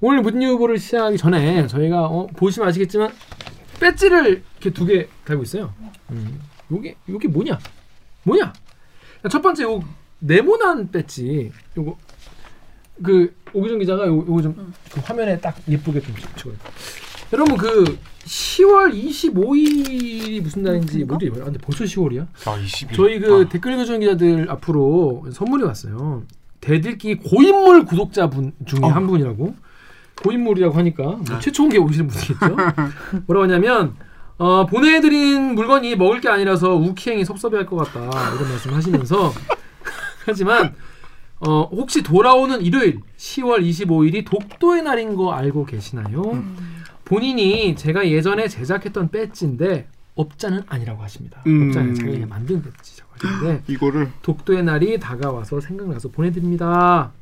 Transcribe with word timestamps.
오늘 0.00 0.22
문유보를 0.22 0.78
시작하기 0.78 1.16
전에 1.18 1.66
저희가 1.66 2.04
어, 2.06 2.26
보시면 2.28 2.68
아시겠지만 2.68 3.10
배지를 3.80 4.42
이렇게 4.60 4.70
두 4.70 4.86
개 4.86 5.08
달고 5.24 5.42
있어요. 5.42 5.72
음, 6.10 6.40
요게 6.70 6.96
요게 7.08 7.28
뭐냐? 7.28 7.58
뭐냐? 8.24 8.52
첫 9.30 9.42
번째 9.42 9.64
요 9.64 9.82
네모난 10.20 10.90
배지 10.90 11.50
요거 11.76 11.96
그 13.02 13.34
오기정 13.52 13.78
기자가 13.78 14.06
요, 14.06 14.16
요거 14.18 14.42
좀그 14.42 15.00
화면에 15.02 15.38
딱 15.40 15.56
예쁘게 15.68 16.00
좀 16.00 16.14
찍어요. 16.36 16.54
여러분 17.32 17.56
그 17.56 17.98
10월 18.24 18.92
25일이 18.94 20.40
무슨 20.42 20.62
날인지 20.62 21.04
모르지. 21.04 21.30
아, 21.40 21.44
근데 21.44 21.58
벌써 21.58 21.84
10월이야? 21.84 22.26
아 22.46 22.58
20일. 22.58 22.94
저희 22.94 23.18
그 23.18 23.44
아, 23.46 23.48
댓글 23.48 23.72
읽어주는 23.74 24.00
기자들 24.00 24.50
앞으로 24.50 25.26
선물이 25.32 25.64
왔어요. 25.64 26.24
대들기 26.60 27.16
고인물 27.16 27.84
구독자분 27.84 28.52
중에 28.66 28.80
어. 28.82 28.88
한 28.88 29.06
분이라고 29.06 29.54
고인물이라고 30.22 30.74
하니까 30.76 31.02
뭐 31.04 31.38
최초 31.40 31.62
공개 31.62 31.78
오시는 31.78 32.08
분이겠죠. 32.08 32.56
뭐라고 33.26 33.44
하냐면 33.44 33.94
어, 34.36 34.66
보내드린 34.66 35.54
물건이 35.54 35.96
먹을 35.96 36.20
게 36.20 36.28
아니라서 36.28 36.74
우키행이 36.74 37.24
섭섭해할 37.24 37.66
것 37.66 37.76
같다 37.76 38.00
이런 38.34 38.48
말씀하시면서 38.48 39.32
하지만 40.26 40.74
어, 41.40 41.62
혹시 41.72 42.02
돌아오는 42.02 42.60
일요일 42.60 43.00
10월 43.16 43.60
25일이 43.68 44.24
독도의 44.24 44.82
날인 44.82 45.14
거 45.14 45.32
알고 45.32 45.66
계시나요? 45.66 46.22
본인이 47.04 47.74
제가 47.76 48.08
예전에 48.08 48.48
제작했던 48.48 49.10
배지인데 49.10 49.88
업자는 50.14 50.64
아니라고 50.66 51.02
하십니다. 51.02 51.40
음. 51.46 51.68
업자는 51.68 51.94
자기가 51.94 52.26
만든 52.26 52.62
배지라고 52.62 53.62
이거를 53.68 54.10
독도의 54.22 54.64
날이 54.64 54.98
다가와서 54.98 55.60
생각나서 55.60 56.08
보내드립니다. 56.08 57.12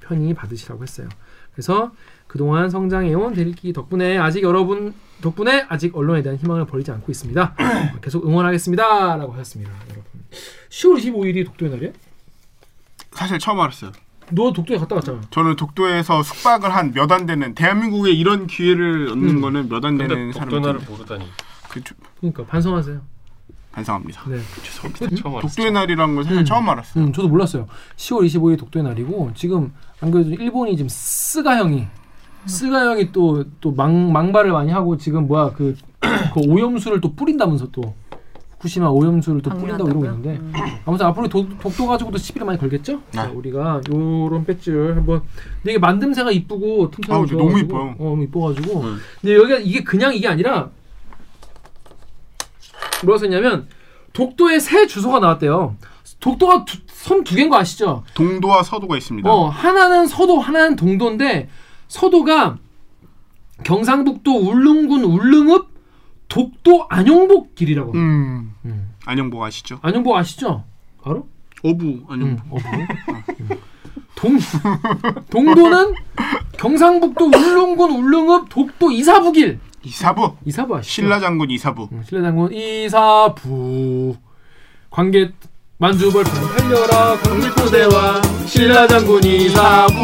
편히 0.00 0.34
받으시라고 0.34 0.82
했어요. 0.82 1.08
그래서 1.52 1.92
그동안 2.26 2.70
성장해온 2.70 3.34
대리기 3.34 3.72
덕분에 3.72 4.16
아직 4.18 4.42
여러분 4.42 4.94
덕분에 5.20 5.66
아직 5.68 5.96
언론에 5.96 6.22
대한 6.22 6.38
희망을 6.38 6.64
버리지 6.66 6.90
않고 6.92 7.10
있습니다. 7.10 7.54
계속 8.02 8.24
응원하겠습니다라고 8.26 9.32
하셨습니다, 9.32 9.72
여러분. 9.90 10.04
10월 10.70 10.98
25일이 10.98 11.44
독도의 11.46 11.70
날이야? 11.72 11.90
사실 13.12 13.38
처음 13.38 13.60
알았어요. 13.60 13.92
너 14.32 14.52
독도에 14.52 14.78
갔다 14.78 14.94
왔잖아. 14.94 15.20
저는 15.30 15.56
독도에서 15.56 16.22
숙박을 16.22 16.72
한 16.72 16.92
몇 16.94 17.10
안 17.10 17.26
되는 17.26 17.52
대한민국에 17.54 18.12
이런 18.12 18.46
기회를 18.46 19.08
얻는 19.10 19.28
음. 19.28 19.40
거는 19.40 19.68
몇 19.68 19.84
안 19.84 19.98
되는 19.98 20.08
근데 20.16 20.32
사람이 20.32 20.50
독도나를 20.52 20.80
모르다니. 20.88 21.26
그, 21.68 21.82
저- 21.82 21.94
그러니까 22.20 22.44
반성하세요. 22.46 23.00
반성합니다. 23.72 24.22
네. 24.28 24.38
죄송합니다. 24.62 25.22
처음 25.22 25.34
알았어요. 25.36 25.48
독도의 25.48 25.72
날이라는 25.72 26.14
걸 26.14 26.24
사실 26.24 26.38
음. 26.40 26.44
처음 26.44 26.68
알았어요. 26.68 27.04
음, 27.04 27.12
저도 27.12 27.28
몰랐어요. 27.28 27.66
10월 27.96 28.26
25일 28.26 28.58
독도의 28.58 28.82
날이고 28.84 29.30
지금 29.34 29.72
안 30.00 30.10
그래도 30.10 30.30
일본이 30.30 30.76
지금 30.76 30.88
스가 30.88 31.56
형이 31.58 31.86
스가 32.46 32.86
형이 32.86 33.12
또 33.12 33.44
또 33.60 33.72
망발을 33.72 34.52
많이 34.52 34.72
하고 34.72 34.96
지금 34.96 35.26
뭐야 35.26 35.50
그, 35.50 35.76
그 36.34 36.40
오염수를 36.48 37.00
또 37.00 37.14
뿌린다면서 37.14 37.68
또 37.70 37.94
후쿠시마 38.52 38.88
오염수를 38.88 39.40
또 39.42 39.50
뿌린다고 39.50 39.88
이러고 39.88 40.04
있는데 40.04 40.36
음. 40.36 40.52
아무튼 40.84 41.06
앞으로 41.06 41.28
도, 41.28 41.48
독도 41.58 41.86
가지고도 41.86 42.18
시비를 42.18 42.46
많이 42.46 42.58
걸겠죠? 42.58 43.00
자, 43.10 43.26
네. 43.26 43.32
우리가 43.32 43.80
요런 43.90 44.44
배지를 44.44 44.96
한번 44.96 45.22
근데 45.62 45.72
이게 45.72 45.78
만듦새가 45.78 46.34
이쁘고 46.34 46.90
저 46.90 47.36
너무 47.36 47.58
이뻐요. 47.58 47.94
어, 47.98 48.04
너무 48.04 48.22
이뻐가지고 48.24 48.80
음. 48.80 48.98
근데 49.20 49.34
여기가 49.36 49.58
이게 49.60 49.82
그냥 49.82 50.14
이게 50.14 50.28
아니라 50.28 50.70
뭐라 53.04 53.18
썼냐면 53.18 53.68
독도에 54.12 54.58
새 54.58 54.86
주소가 54.86 55.20
나왔대요. 55.20 55.76
독도가 56.20 56.64
섬 56.88 57.24
두 57.24 57.34
개인 57.34 57.48
거 57.48 57.56
아시죠? 57.56 58.04
동도와 58.14 58.62
서도가 58.62 58.96
있습니다. 58.96 59.30
어 59.30 59.48
하나는 59.48 60.06
서도 60.06 60.38
하나는 60.40 60.76
동도인데 60.76 61.48
서도가 61.88 62.58
경상북도 63.64 64.30
울릉군 64.36 65.04
울릉읍 65.04 65.68
독도 66.28 66.86
안용복 66.88 67.54
길이라고. 67.54 67.92
음. 67.94 68.54
음. 68.64 68.94
안영복 69.06 69.42
아시죠? 69.42 69.78
안용복 69.82 70.14
아시죠? 70.16 70.64
알아? 71.04 71.22
어부 71.64 71.84
응, 71.84 72.04
안영복. 72.08 72.46
어부. 72.52 72.68
음. 73.40 73.48
동 74.14 74.38
동도는 75.30 75.94
경상북도 76.58 77.26
울릉군 77.26 77.90
울릉읍 77.90 78.48
독도 78.50 78.90
이사부길. 78.92 79.58
이사부 79.82 80.36
이사부 80.44 80.76
아시죠? 80.76 80.92
신라 80.92 81.20
장군 81.20 81.50
이사부. 81.50 81.88
응, 81.92 82.02
신라 82.06 82.22
장군 82.22 82.52
이사부 82.52 84.16
관계 84.90 85.30
만주벌 85.78 86.24
달려라 86.24 87.16
광길포대와 87.22 88.22
신라 88.46 88.86
장군 88.86 89.24
이사부 89.24 89.94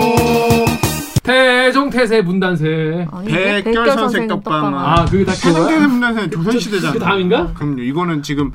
태종 1.22 1.90
태세 1.90 2.22
문단세 2.22 3.06
아니, 3.10 3.28
백결선생 3.28 4.28
떡방아. 4.28 4.92
아 5.00 5.04
그게 5.04 5.24
다 5.24 5.32
태종대 5.32 5.72
그거야? 5.72 5.88
문단은 5.88 6.30
조선 6.30 6.58
시대잖아. 6.60 6.92
그 6.92 6.98
다음인가? 7.00 7.52
그럼요. 7.52 7.82
이거는 7.82 8.22
지금 8.22 8.52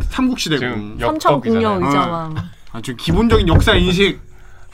삼국 0.00 0.38
시대고. 0.40 0.60
지금 0.60 0.96
삼천궁녀 0.98 1.60
역덕이잖아요. 1.60 1.86
의자왕. 1.86 2.36
아주 2.72 2.96
기본적인 2.96 3.46
역사 3.48 3.74
인식. 3.74 4.20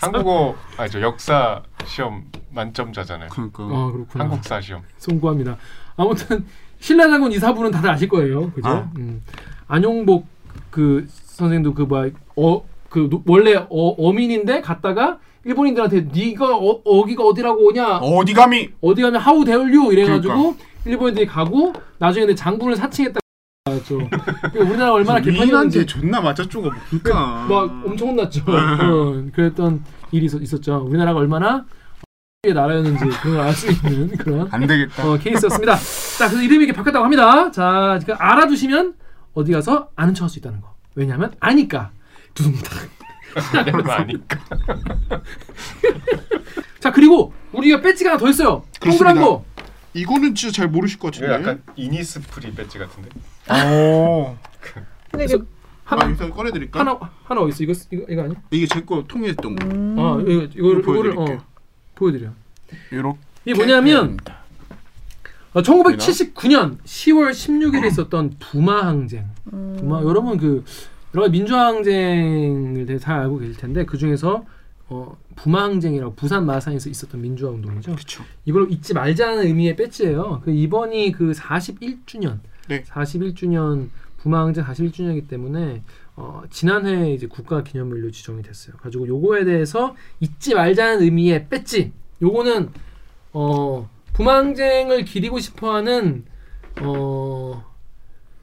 한국어 0.04 0.54
아저 0.76 1.00
역사 1.00 1.62
시험 1.86 2.24
만점자잖아요. 2.52 3.28
그러니까. 3.30 3.64
아 3.64 3.90
그렇구나 3.92 4.24
한국사 4.24 4.60
시험. 4.60 4.82
송구합니다 4.98 5.56
아무튼 5.96 6.44
신라 6.80 7.08
장군 7.08 7.32
이사부는 7.32 7.70
다들 7.70 7.90
아실 7.90 8.08
거예요 8.08 8.50
그죠? 8.52 8.68
아. 8.68 8.90
음. 8.98 9.22
안용복 9.68 10.26
그 10.70 11.06
선생도 11.08 11.74
그 11.74 11.82
뭐야 11.82 12.10
어그 12.36 13.22
원래 13.26 13.54
어, 13.54 13.88
어민인데 13.98 14.60
갔다가 14.60 15.18
일본인들한테 15.44 16.08
네가 16.12 16.56
어, 16.56 16.80
어기가 16.84 17.24
어디라고 17.24 17.66
오냐 17.68 17.98
어디 17.98 18.32
감히 18.34 18.70
어디 18.80 19.02
가면 19.02 19.20
하우 19.20 19.44
대얼류 19.44 19.92
이래가지고 19.92 20.34
그러니까. 20.34 20.64
일본인들이 20.86 21.26
가고 21.26 21.72
나중에 21.98 22.34
장군을 22.34 22.76
사칭했다. 22.76 23.20
죠 23.86 23.96
우리나라 24.54 24.92
얼마나 24.92 25.20
개판이었는지 25.22 25.86
존나 25.86 26.20
맞아줘가 26.20 26.68
뭡니까? 26.68 27.46
막 27.48 27.62
엄청 27.86 28.08
혼났죠. 28.10 28.42
어, 28.46 29.24
그랬던 29.32 29.82
일이 30.12 30.26
있었, 30.26 30.42
있었죠. 30.42 30.84
우리나라가 30.86 31.20
얼마나 31.20 31.64
의 32.42 32.52
나라였는지 32.52 33.06
그걸 33.22 33.40
알 33.40 33.54
수 33.54 33.70
있는 33.70 34.14
그런 34.18 34.48
안 34.50 34.66
되겠다. 34.66 35.08
어, 35.08 35.16
케이스였습니다. 35.16 35.76
자, 35.76 36.28
그래서 36.28 36.42
이름이 36.42 36.64
이렇게 36.64 36.76
바뀌었다고 36.76 37.04
합니다. 37.06 37.50
자, 37.52 37.98
그 38.04 38.12
알아두시면 38.12 38.96
어디 39.32 39.52
가서 39.52 39.88
아는 39.96 40.12
척할 40.12 40.28
수 40.28 40.40
있다는 40.40 40.60
거. 40.60 40.74
왜냐하면 40.94 41.32
아니까. 41.40 41.90
두둥탁. 42.34 42.70
아니까. 43.88 44.40
자, 46.80 46.92
그리고 46.92 47.32
우리가 47.52 47.80
배지가 47.80 48.10
하나 48.10 48.18
더 48.18 48.28
있어요. 48.28 48.62
동그란. 48.78 49.18
거. 49.22 49.42
이거는 49.94 50.34
진짜 50.34 50.54
잘 50.54 50.68
모르실 50.68 50.98
것 50.98 51.14
같은데. 51.14 51.32
약간 51.32 51.62
이니스프리 51.76 52.52
배지 52.54 52.78
같은데. 52.78 53.08
오. 53.50 54.36
근데 55.10 55.24
이게 55.24 55.34
아, 55.36 55.40
하나 55.84 56.04
여기서 56.06 56.30
꺼내드릴까? 56.32 56.80
하나 56.80 56.98
하나 57.24 57.40
어디 57.42 57.64
있어? 57.64 57.64
이거 57.64 57.72
이거 58.02 58.12
이거 58.12 58.22
아니야? 58.22 58.40
이게 58.50 58.66
제 58.66 58.80
거 58.80 59.04
통일했던 59.06 59.56
거. 59.56 59.66
음. 59.66 59.96
아, 59.98 60.18
이거 60.22 60.30
이거 60.30 60.48
이거를 60.54 60.82
보여드릴게요. 60.82 61.36
어 61.38 61.44
보여드려. 61.94 62.30
이렇게. 62.90 63.18
이게 63.44 63.54
뭐냐면 63.56 64.16
어, 65.52 65.62
1979년 65.62 66.78
10월 66.84 67.30
16일에 67.30 67.86
있었던 67.86 68.34
부마 68.40 68.86
항쟁. 68.86 69.26
음. 69.52 69.76
부마 69.78 70.02
여러분 70.02 70.38
그 70.38 70.64
여러 71.14 71.28
민주화 71.28 71.66
항쟁을 71.66 72.86
되게 72.86 72.98
잘 72.98 73.20
알고 73.20 73.38
계실 73.38 73.56
텐데 73.56 73.84
그 73.84 73.96
중에서 73.98 74.44
어, 74.88 75.16
부마 75.36 75.62
항쟁이라고 75.64 76.14
부산 76.14 76.44
마산에서 76.46 76.90
있었던 76.90 77.20
민주화 77.20 77.50
운동이죠. 77.52 77.92
그렇죠. 77.92 78.24
이걸 78.44 78.70
잊지 78.72 78.94
말자는 78.94 79.44
의미의 79.46 79.76
배지예요. 79.76 80.40
그 80.44 80.50
이번이 80.50 81.12
그 81.12 81.32
41주년, 81.32 82.38
네. 82.68 82.82
41주년 82.82 83.88
부마항쟁 84.18 84.64
41주년이기 84.64 85.28
때문에 85.28 85.82
어, 86.16 86.42
지난해 86.50 87.12
이제 87.12 87.26
국가 87.26 87.62
기념일로 87.62 88.10
지정이 88.10 88.42
됐어요. 88.42 88.76
가지고 88.76 89.06
요거에 89.06 89.44
대해서 89.44 89.94
잊지 90.20 90.54
말자는 90.54 91.02
의미의 91.02 91.48
배지. 91.48 91.92
요거는 92.22 92.70
어, 93.32 93.88
부마항쟁을 94.14 95.04
기리고 95.04 95.40
싶어하는 95.40 96.24
어, 96.80 97.64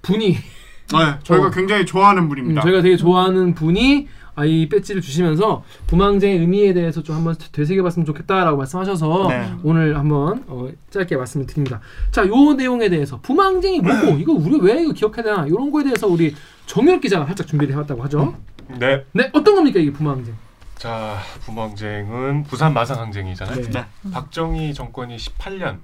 분이 0.01 0.33
네, 0.33 1.19
저희가 1.23 1.47
어. 1.47 1.49
굉장히 1.49 1.85
좋아하는 1.85 2.23
음, 2.23 2.29
분입니다. 2.29 2.61
저희가 2.61 2.81
되게 2.81 2.97
좋아하는 2.97 3.53
분이 3.53 4.07
아, 4.35 4.45
이 4.45 4.69
배지를 4.69 5.01
주시면서 5.01 5.63
부마항쟁의 5.87 6.39
의미에 6.39 6.73
대해서 6.73 7.03
좀 7.03 7.15
한번 7.15 7.35
되새겨봤으면 7.51 8.05
좋겠다라고 8.05 8.57
말씀하셔서 8.57 9.27
네. 9.29 9.53
오늘 9.63 9.97
한번 9.97 10.43
어, 10.47 10.69
짧게 10.89 11.17
말씀을 11.17 11.45
드립니다. 11.45 11.81
자, 12.11 12.25
요 12.25 12.53
내용에 12.53 12.89
대해서 12.89 13.19
부마항쟁이 13.21 13.81
뭐고 13.81 14.17
이거 14.19 14.33
우리 14.33 14.59
왜 14.61 14.83
이거 14.83 14.93
기억해야 14.93 15.23
되나 15.23 15.45
이런 15.45 15.71
거에 15.71 15.83
대해서 15.83 16.07
우리 16.07 16.33
정열 16.65 17.01
기자가 17.01 17.25
살짝 17.25 17.47
준비를 17.47 17.73
해왔다고 17.73 18.03
하죠. 18.03 18.35
네. 18.79 19.05
네, 19.11 19.29
어떤 19.33 19.55
겁니까 19.55 19.79
이게 19.79 19.91
부마항쟁? 19.91 20.33
자 20.77 21.19
부망쟁은 21.41 22.43
부산 22.43 22.73
마산항쟁이잖아요. 22.73 23.55
네. 23.55 23.69
네. 23.69 23.85
박정희 24.11 24.73
정권이 24.73 25.17
18년. 25.17 25.77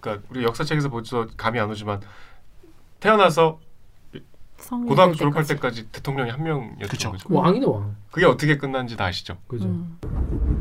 그러니까 0.00 0.26
우리 0.28 0.44
역사책에서 0.44 0.88
보죠 0.88 1.26
감이 1.36 1.58
안 1.58 1.70
오지만 1.70 2.00
태어나서 3.00 3.60
고등학교 4.68 5.12
될 5.12 5.18
졸업할 5.18 5.44
때까지. 5.44 5.82
때까지 5.82 5.92
대통령이 5.92 6.30
한 6.30 6.42
명이었던 6.42 6.88
그쵸. 6.88 7.12
거죠. 7.12 7.26
왕이네 7.30 7.66
왕. 7.66 7.94
그게 8.10 8.26
어떻게 8.26 8.56
끝난지 8.56 8.96
다 8.96 9.04
아시죠? 9.06 9.36
그죠. 9.46 9.66
음. 9.66 9.98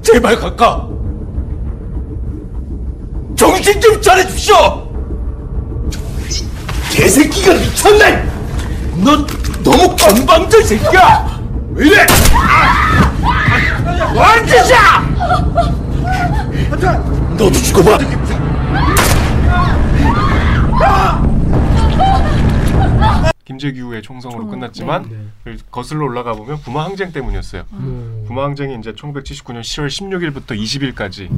제발 0.01 0.35
갈까? 0.37 0.87
정신 3.35 3.79
좀 3.81 4.01
차려주십시오! 4.01 4.55
개새끼가 6.91 7.53
미쳤나? 7.53 8.09
넌 9.03 9.27
너무 9.63 9.95
건방져, 9.97 10.59
이 10.61 10.63
새끼야! 10.63 11.41
왜 11.73 11.87
이래? 11.87 12.05
뭔 14.13 14.45
짓이야! 14.47 15.01
너도 17.37 17.51
죽어봐! 17.51 17.97
김재규의 23.45 24.01
총성으로 24.01 24.41
총, 24.41 24.51
끝났지만 24.51 25.09
네. 25.09 25.17
그 25.43 25.57
거슬러 25.71 26.05
올라가 26.05 26.33
보면 26.33 26.57
부마 26.61 26.83
항쟁 26.83 27.11
때문이었어요. 27.11 27.63
음. 27.73 28.25
부마 28.27 28.43
항쟁이 28.43 28.75
이제 28.75 28.91
1979년 28.93 29.61
10월 29.61 29.87
16일부터 29.87 30.57
20일까지 30.59 31.29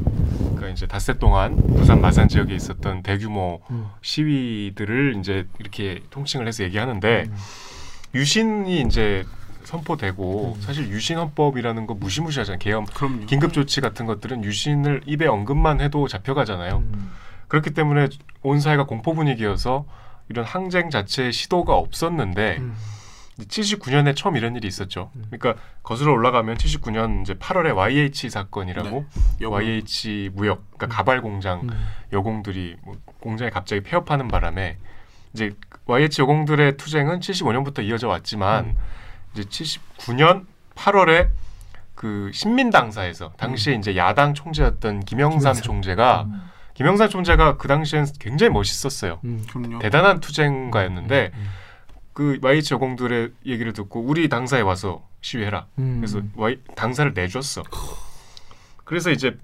그러니까 0.55 0.69
이제 0.69 0.87
닷새 0.87 1.17
동안 1.19 1.57
부산 1.75 2.01
마산 2.01 2.29
지역에 2.29 2.55
있었던 2.55 3.03
대규모 3.03 3.61
음. 3.69 3.87
시위들을 4.01 5.17
이제 5.19 5.45
이렇게 5.59 6.01
통칭을 6.09 6.47
해서 6.47 6.63
얘기하는데 6.63 7.25
음. 7.27 7.35
유신이 8.15 8.81
이제 8.81 9.25
선포되고 9.65 10.55
음. 10.55 10.61
사실 10.61 10.87
유신 10.87 11.17
헌법이라는 11.17 11.87
거 11.87 11.93
무시무시하잖아요. 11.93 12.59
계엄. 12.59 12.85
긴급 13.25 13.51
조치 13.51 13.81
같은 13.81 14.05
것들은 14.05 14.45
유신을 14.45 15.01
입에 15.05 15.27
언급만 15.27 15.81
해도 15.81 16.07
잡혀가잖아요. 16.07 16.77
음. 16.77 17.11
그렇기 17.49 17.71
때문에 17.71 18.07
온 18.43 18.61
사회가 18.61 18.85
공포 18.85 19.13
분위기여서 19.13 19.85
이런 20.29 20.45
항쟁 20.45 20.89
자체의 20.89 21.31
시도가 21.31 21.75
없었는데 21.75 22.57
음. 22.59 22.75
79년에 23.39 24.15
처음 24.15 24.35
이런 24.35 24.55
일이 24.55 24.67
있었죠. 24.67 25.11
음. 25.15 25.25
그러니까 25.29 25.61
거슬러 25.83 26.11
올라가면 26.11 26.57
79년 26.57 27.21
이제 27.21 27.35
8월에 27.35 27.75
YH 27.75 28.29
사건이라고 28.29 29.05
여보. 29.41 29.55
YH 29.55 30.31
무역, 30.33 30.65
그러니까 30.71 30.87
음. 30.87 30.89
가발 30.89 31.21
공장 31.21 31.61
음. 31.61 31.69
여공들이 32.11 32.77
뭐 32.83 32.95
공장이 33.19 33.51
갑자기 33.51 33.81
폐업하는 33.81 34.27
바람에 34.27 34.77
이제 35.33 35.51
YH 35.85 36.21
여공들의 36.21 36.77
투쟁은 36.77 37.19
75년부터 37.19 37.83
이어져 37.83 38.07
왔지만 38.07 38.65
음. 38.65 38.75
이제 39.33 39.43
79년 39.43 40.45
8월에 40.75 41.29
그 41.93 42.31
신민당사에서 42.33 43.33
당시에 43.37 43.73
이제 43.75 43.95
야당 43.97 44.33
총재였던 44.33 45.01
김영삼 45.01 45.39
김영삼. 45.39 45.63
총재가 45.63 46.27
김영삼 46.77 47.09
총재가 47.09 47.57
그 47.57 47.67
당시엔 47.67 48.05
굉장히 48.19 48.53
멋있었어요. 48.53 49.19
음. 49.23 49.43
대단한 49.81 50.19
투쟁가였는데 50.19 51.31
음. 51.33 51.49
그 52.13 52.37
YH 52.39 52.75
여공들의 52.75 53.31
얘기를 53.47 53.73
듣고 53.73 53.99
우리 54.01 54.29
당사에 54.29 54.61
와서 54.61 55.07
시위해라. 55.21 55.65
음. 55.79 55.97
그래서 55.97 56.21
Y, 56.35 56.59
당사를 56.75 57.13
내줬어. 57.15 57.63
그래서 58.83 59.09
이제 59.09 59.39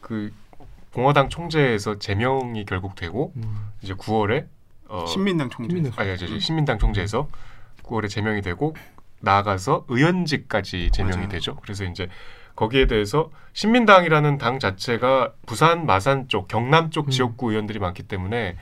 그 0.00 0.32
공화당 0.92 1.28
총재에서 1.28 1.98
제명이 1.98 2.64
결국 2.64 2.94
되고 2.94 3.32
음. 3.34 3.72
이제 3.82 3.94
9월에 3.94 4.46
어, 4.86 5.04
신민당 5.06 5.50
총재. 5.50 5.90
아니 5.96 6.10
아니 6.10 6.40
신민당 6.40 6.78
총재에서 6.78 7.28
9월에 7.82 8.08
제명이 8.08 8.40
되고 8.40 8.76
나아가서 9.18 9.86
의원직까지 9.88 10.90
제명이. 10.92 11.28
되죠. 11.28 11.56
그래서 11.56 11.82
이제 11.82 12.08
거기에 12.58 12.86
대해서 12.86 13.30
신민당이라는 13.52 14.36
당 14.38 14.58
자체가 14.58 15.32
부산 15.46 15.86
마산 15.86 16.26
쪽 16.26 16.48
경남 16.48 16.90
쪽 16.90 17.06
음. 17.06 17.10
지역구 17.10 17.52
의원들이 17.52 17.78
많기 17.78 18.02
때문에 18.02 18.56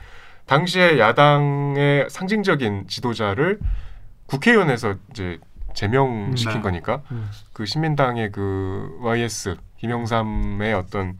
당시에 0.45 0.99
야당의 0.99 2.07
상징적인 2.07 2.85
지도자를 2.87 3.57
국회의원에서 4.27 4.95
이제 5.09 5.39
제명시킨 5.73 6.51
음, 6.51 6.57
네. 6.57 6.61
거니까 6.61 7.01
음. 7.11 7.27
그 7.53 7.65
신민당의 7.65 8.31
그 8.31 8.99
YS 9.01 9.57
김영삼의 9.77 10.75
어떤 10.75 11.17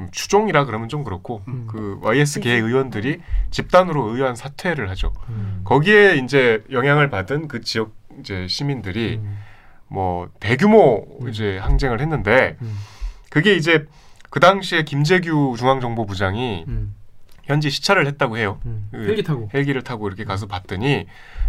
음, 0.00 0.08
추종이라 0.10 0.64
그러면 0.64 0.88
좀 0.88 1.04
그렇고 1.04 1.42
음. 1.46 1.68
그 1.70 2.00
YS 2.02 2.40
계 2.40 2.54
의원들이 2.54 3.20
집단으로 3.52 4.14
의원 4.14 4.34
사퇴를 4.34 4.90
하죠. 4.90 5.12
음. 5.28 5.60
거기에 5.62 6.16
이제 6.16 6.64
영향을 6.72 7.10
받은 7.10 7.46
그 7.46 7.60
지역 7.60 7.94
이제 8.18 8.48
시민들이 8.48 9.20
음. 9.22 9.38
뭐 9.88 10.28
대규모 10.40 11.06
음. 11.20 11.28
이제 11.28 11.58
항쟁을 11.58 12.00
했는데 12.00 12.56
음. 12.62 12.76
그게 13.30 13.54
이제 13.54 13.86
그 14.30 14.40
당시에 14.40 14.82
김재규 14.82 15.54
중앙정보부장이 15.58 16.64
음. 16.68 16.94
현지 17.44 17.70
시찰을 17.70 18.06
했다고 18.06 18.36
해요. 18.36 18.60
음. 18.66 18.88
그 18.90 18.98
헬기 19.06 19.22
타고. 19.22 19.48
헬기를 19.52 19.82
타고 19.82 20.06
이렇게 20.06 20.24
가서 20.24 20.46
봤더니 20.46 21.06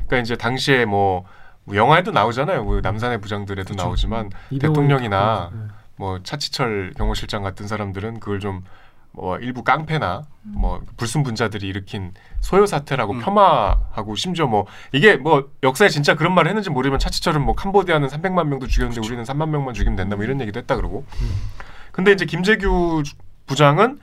그러니까 0.07 0.17
이제 0.19 0.35
당시에 0.35 0.85
뭐, 0.85 1.25
뭐 1.65 1.75
영화에도 1.75 2.11
나오잖아요. 2.11 2.65
그 2.65 2.79
남산의 2.81 3.19
부장들에도 3.19 3.69
그쵸. 3.69 3.83
나오지만 3.83 4.29
대통령이나. 4.59 5.51
네. 5.53 5.59
뭐 5.99 6.23
차치철 6.23 6.93
경호실장 6.95 7.43
같은 7.43 7.67
사람들은 7.67 8.21
그걸 8.21 8.39
좀 8.39 8.63
뭐 9.11 9.37
일부 9.37 9.63
깡패나 9.63 10.23
뭐 10.43 10.81
불순분자들이 10.97 11.67
일으킨 11.67 12.13
소요 12.39 12.65
사태라고 12.65 13.13
음. 13.13 13.19
폄하하고 13.21 14.15
심지어 14.15 14.45
뭐 14.47 14.65
이게 14.91 15.15
뭐 15.17 15.49
역사에 15.63 15.89
진짜 15.89 16.15
그런 16.15 16.33
말을 16.35 16.49
했는지 16.49 16.69
모르지만 16.69 16.99
차치철은 16.99 17.41
뭐 17.41 17.55
캄보디아는 17.55 18.07
300만 18.07 18.47
명도 18.47 18.67
죽였는데 18.67 19.01
우리는 19.05 19.23
3만 19.23 19.49
명만 19.49 19.73
죽이면 19.73 19.95
된다 19.95 20.15
뭐 20.15 20.23
이런 20.23 20.39
얘기도 20.41 20.59
했다 20.59 20.75
그러고 20.75 21.05
음. 21.21 21.31
근데 21.91 22.11
이제 22.11 22.25
김재규 22.25 23.03
부장은 23.47 23.99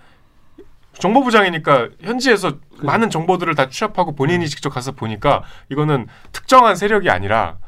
정보부장이니까 0.99 1.88
현지에서 2.00 2.50
그래. 2.50 2.61
많은 2.82 3.11
정보들을 3.11 3.55
다 3.55 3.69
취합하고 3.69 4.14
본인이 4.14 4.44
음. 4.44 4.47
직접 4.47 4.70
가서 4.70 4.93
보니까 4.93 5.43
이거는 5.70 6.06
특정한 6.32 6.75
세력이 6.75 7.11
아니라 7.11 7.59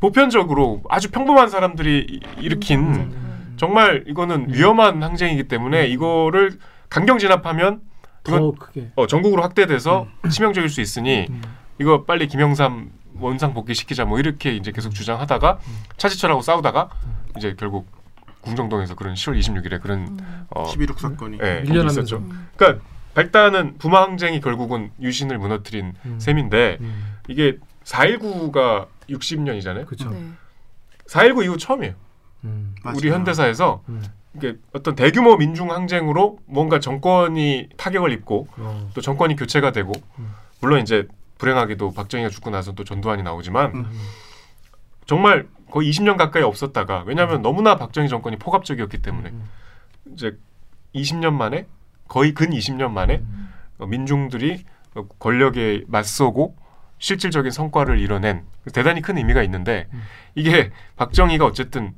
보편적으로 0.00 0.82
아주 0.88 1.10
평범한 1.10 1.48
사람들이 1.48 2.06
이- 2.08 2.20
일으킨 2.42 2.80
음. 2.80 3.29
정말 3.60 4.04
이거는 4.06 4.46
음. 4.48 4.54
위험한 4.54 5.02
항쟁이기 5.02 5.44
때문에 5.44 5.84
음. 5.84 5.90
이거를 5.90 6.58
강경 6.88 7.18
진압하면 7.18 7.82
이건 8.26 8.40
더 8.40 8.52
크게. 8.52 8.90
어, 8.96 9.06
전국으로 9.06 9.42
확대돼서 9.42 10.08
치명적일 10.30 10.70
수 10.70 10.80
있으니 10.80 11.26
음. 11.28 11.42
이거 11.78 12.04
빨리 12.04 12.26
김영삼 12.26 12.90
원상 13.18 13.52
복귀시키자 13.52 14.06
뭐 14.06 14.18
이렇게 14.18 14.56
이제 14.56 14.72
계속 14.72 14.94
주장하다가 14.94 15.58
음. 15.60 15.76
차지철하고 15.98 16.40
싸우다가 16.40 16.88
이제 17.36 17.54
결국 17.58 17.86
궁정동에서 18.40 18.94
그런 18.94 19.12
10월 19.12 19.38
26일에 19.38 19.82
그런 19.82 20.18
어, 20.48 20.64
11억 20.64 20.98
사건이. 20.98 21.38
예. 21.42 21.62
있었죠. 21.62 22.24
그러니까 22.56 22.82
발단은 23.12 23.76
부마 23.76 24.00
항쟁이 24.00 24.40
결국은 24.40 24.90
유신을 25.02 25.36
무너뜨린 25.36 25.92
음. 26.06 26.18
셈인데 26.18 26.78
음. 26.80 27.16
이게 27.28 27.58
4.19가 27.84 28.86
60년이잖아요. 29.10 29.84
그렇죠. 29.84 30.08
네. 30.08 30.30
4.19 31.08 31.44
이후 31.44 31.58
처음이에요. 31.58 31.94
음. 32.44 32.74
우리 32.96 33.10
현대사에서 33.10 33.82
음. 33.88 34.02
이게 34.34 34.56
어떤 34.72 34.94
대규모 34.94 35.36
민중 35.36 35.70
항쟁으로 35.70 36.38
뭔가 36.46 36.78
정권이 36.78 37.70
타격을 37.76 38.12
입고 38.12 38.48
어. 38.56 38.90
또 38.94 39.00
정권이 39.00 39.36
교체가 39.36 39.72
되고 39.72 39.92
음. 40.18 40.32
물론 40.60 40.80
이제 40.80 41.08
불행하게도 41.38 41.92
박정희가 41.94 42.30
죽고 42.30 42.50
나서 42.50 42.72
또 42.72 42.84
전두환이 42.84 43.22
나오지만 43.22 43.74
음. 43.74 43.90
정말 45.06 45.48
거의 45.70 45.90
20년 45.90 46.16
가까이 46.16 46.42
없었다가 46.42 47.04
왜냐하면 47.06 47.42
너무나 47.42 47.76
박정희 47.76 48.08
정권이 48.08 48.36
포갑적이었기 48.36 48.98
때문에 48.98 49.30
음. 49.30 49.48
이제 50.12 50.36
20년 50.94 51.32
만에 51.32 51.66
거의 52.08 52.34
근 52.34 52.50
20년 52.50 52.90
만에 52.90 53.16
음. 53.16 53.48
어, 53.78 53.86
민중들이 53.86 54.64
어, 54.94 55.06
권력에 55.18 55.84
맞서고 55.88 56.56
실질적인 56.98 57.50
성과를 57.50 57.98
이뤄낸 57.98 58.44
대단히 58.74 59.00
큰 59.00 59.16
의미가 59.16 59.42
있는데 59.44 59.88
음. 59.92 60.02
이게 60.34 60.70
박정희가 60.96 61.46
어쨌든 61.46 61.94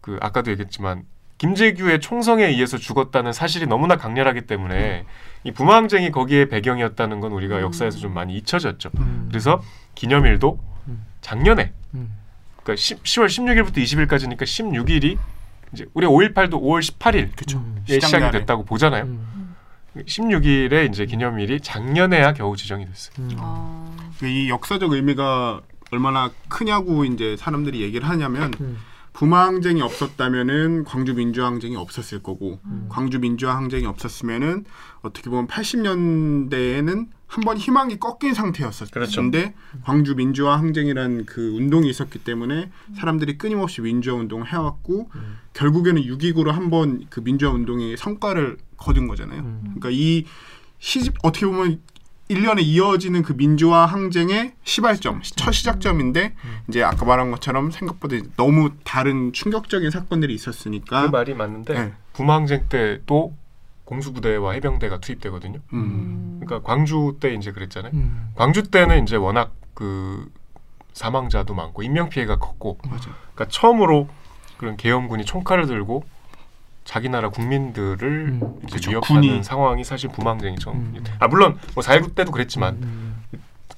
그 0.00 0.18
아까도 0.20 0.50
얘기했지만 0.50 1.04
김재규의 1.38 2.00
총성에 2.00 2.44
의해서 2.44 2.76
죽었다는 2.76 3.32
사실이 3.32 3.66
너무나 3.66 3.96
강렬하기 3.96 4.42
때문에 4.42 5.06
이 5.44 5.52
부마항쟁이 5.52 6.10
거기에 6.10 6.46
배경이었다는 6.46 7.20
건 7.20 7.32
우리가 7.32 7.56
음. 7.56 7.62
역사에서 7.62 7.98
좀 7.98 8.12
많이 8.12 8.36
잊혀졌죠. 8.36 8.90
음. 8.98 9.26
그래서 9.30 9.62
기념일도 9.94 10.60
음. 10.88 11.06
작년에 11.22 11.72
음. 11.94 12.14
그러니까 12.62 12.76
10, 12.76 13.02
10월 13.02 13.26
16일부터 13.26 13.78
20일까지니까 13.78 14.42
16일이 14.42 15.16
이제 15.72 15.86
우리 15.94 16.06
5.18도 16.06 16.60
5월 16.60 16.80
18일에 16.82 17.34
그쵸. 17.36 17.58
음. 17.58 17.84
시작이. 17.88 18.38
됐다고 18.38 18.64
보잖아요. 18.64 19.04
음. 19.04 19.56
16일에 19.96 20.88
이제 20.88 21.06
기념일이 21.06 21.60
작년에야 21.60 22.34
겨우 22.34 22.56
지정이 22.56 22.86
됐어요. 22.86 23.14
음. 23.18 23.36
아. 23.38 23.96
이 24.22 24.48
역사적 24.50 24.92
의미가 24.92 25.62
얼마나 25.90 26.30
크냐고 26.48 27.04
이제 27.04 27.36
사람들이 27.38 27.80
얘기를 27.80 28.08
하냐면 28.08 28.52
음. 28.60 28.78
부마항쟁이 29.12 29.82
없었다면은 29.82 30.84
광주 30.84 31.14
민주항쟁이 31.14 31.76
없었을 31.76 32.22
거고 32.22 32.60
음. 32.64 32.86
광주 32.88 33.18
민주항쟁이 33.18 33.84
없었으면은 33.86 34.64
어떻게 35.02 35.30
보면 35.30 35.46
80년대에는 35.48 37.08
한 37.26 37.44
번 37.44 37.56
희망이 37.56 37.96
꺾인 38.00 38.34
상태였었죠. 38.34 38.90
그렇죠. 38.90 39.20
근데 39.22 39.54
광주 39.84 40.16
민주화 40.16 40.58
항쟁이란 40.58 41.26
그 41.26 41.50
운동이 41.54 41.88
있었기 41.88 42.18
때문에 42.24 42.70
사람들이 42.96 43.38
끊임없이 43.38 43.80
민주화 43.82 44.16
운동을 44.16 44.48
해왔고 44.52 45.10
음. 45.14 45.36
결국에는 45.52 46.02
6.29로 46.02 46.48
한 46.50 46.70
번 46.70 47.04
그 47.08 47.20
민주화 47.20 47.52
운동의 47.52 47.96
성과를 47.96 48.56
거둔 48.76 49.06
거잖아요. 49.06 49.40
음. 49.42 49.60
그러니까 49.62 49.90
이 49.92 50.24
시집 50.80 51.14
어떻게 51.22 51.46
보면 51.46 51.80
1년에 52.30 52.62
이어지는 52.62 53.22
그 53.22 53.32
민주화 53.36 53.86
항쟁의 53.86 54.54
시발점, 54.62 55.20
첫 55.22 55.50
시작점인데 55.50 56.34
이제 56.68 56.82
아까 56.82 57.04
말한 57.04 57.32
것처럼 57.32 57.72
생각보다 57.72 58.16
너무 58.36 58.70
다른 58.84 59.32
충격적인 59.32 59.90
사건들이 59.90 60.32
있었으니까 60.34 61.02
그 61.02 61.06
말이 61.08 61.34
맞는데 61.34 61.74
네. 61.74 61.92
부마 62.12 62.36
항쟁 62.36 62.66
때도 62.68 63.34
공수부대와 63.84 64.52
해병대가 64.52 65.00
투입되거든요. 65.00 65.58
음. 65.72 66.40
그러니까 66.40 66.66
광주 66.66 67.16
때 67.18 67.34
이제 67.34 67.50
그랬잖아요. 67.50 67.90
음. 67.94 68.30
광주 68.36 68.62
때는 68.62 69.02
이제 69.02 69.16
워낙 69.16 69.52
그 69.74 70.30
사망자도 70.92 71.54
많고 71.54 71.82
인명 71.82 72.08
피해가 72.08 72.38
컸고 72.38 72.78
맞아. 72.88 73.10
그러니까 73.34 73.48
처음으로 73.48 74.08
그런 74.56 74.76
계엄군이 74.76 75.24
총칼을 75.24 75.66
들고 75.66 76.04
자기 76.84 77.08
나라 77.08 77.28
국민들을 77.30 78.02
음. 78.02 78.58
이제 78.64 78.76
그쵸, 78.76 78.90
위협하는 78.90 79.22
군이. 79.22 79.42
상황이 79.44 79.84
사실 79.84 80.10
부망쟁이죠. 80.10 80.72
음. 80.72 81.04
아 81.18 81.28
물론 81.28 81.58
뭐 81.74 81.82
4.19 81.84 82.14
때도 82.14 82.32
그랬지만 82.32 82.74
음. 82.82 83.22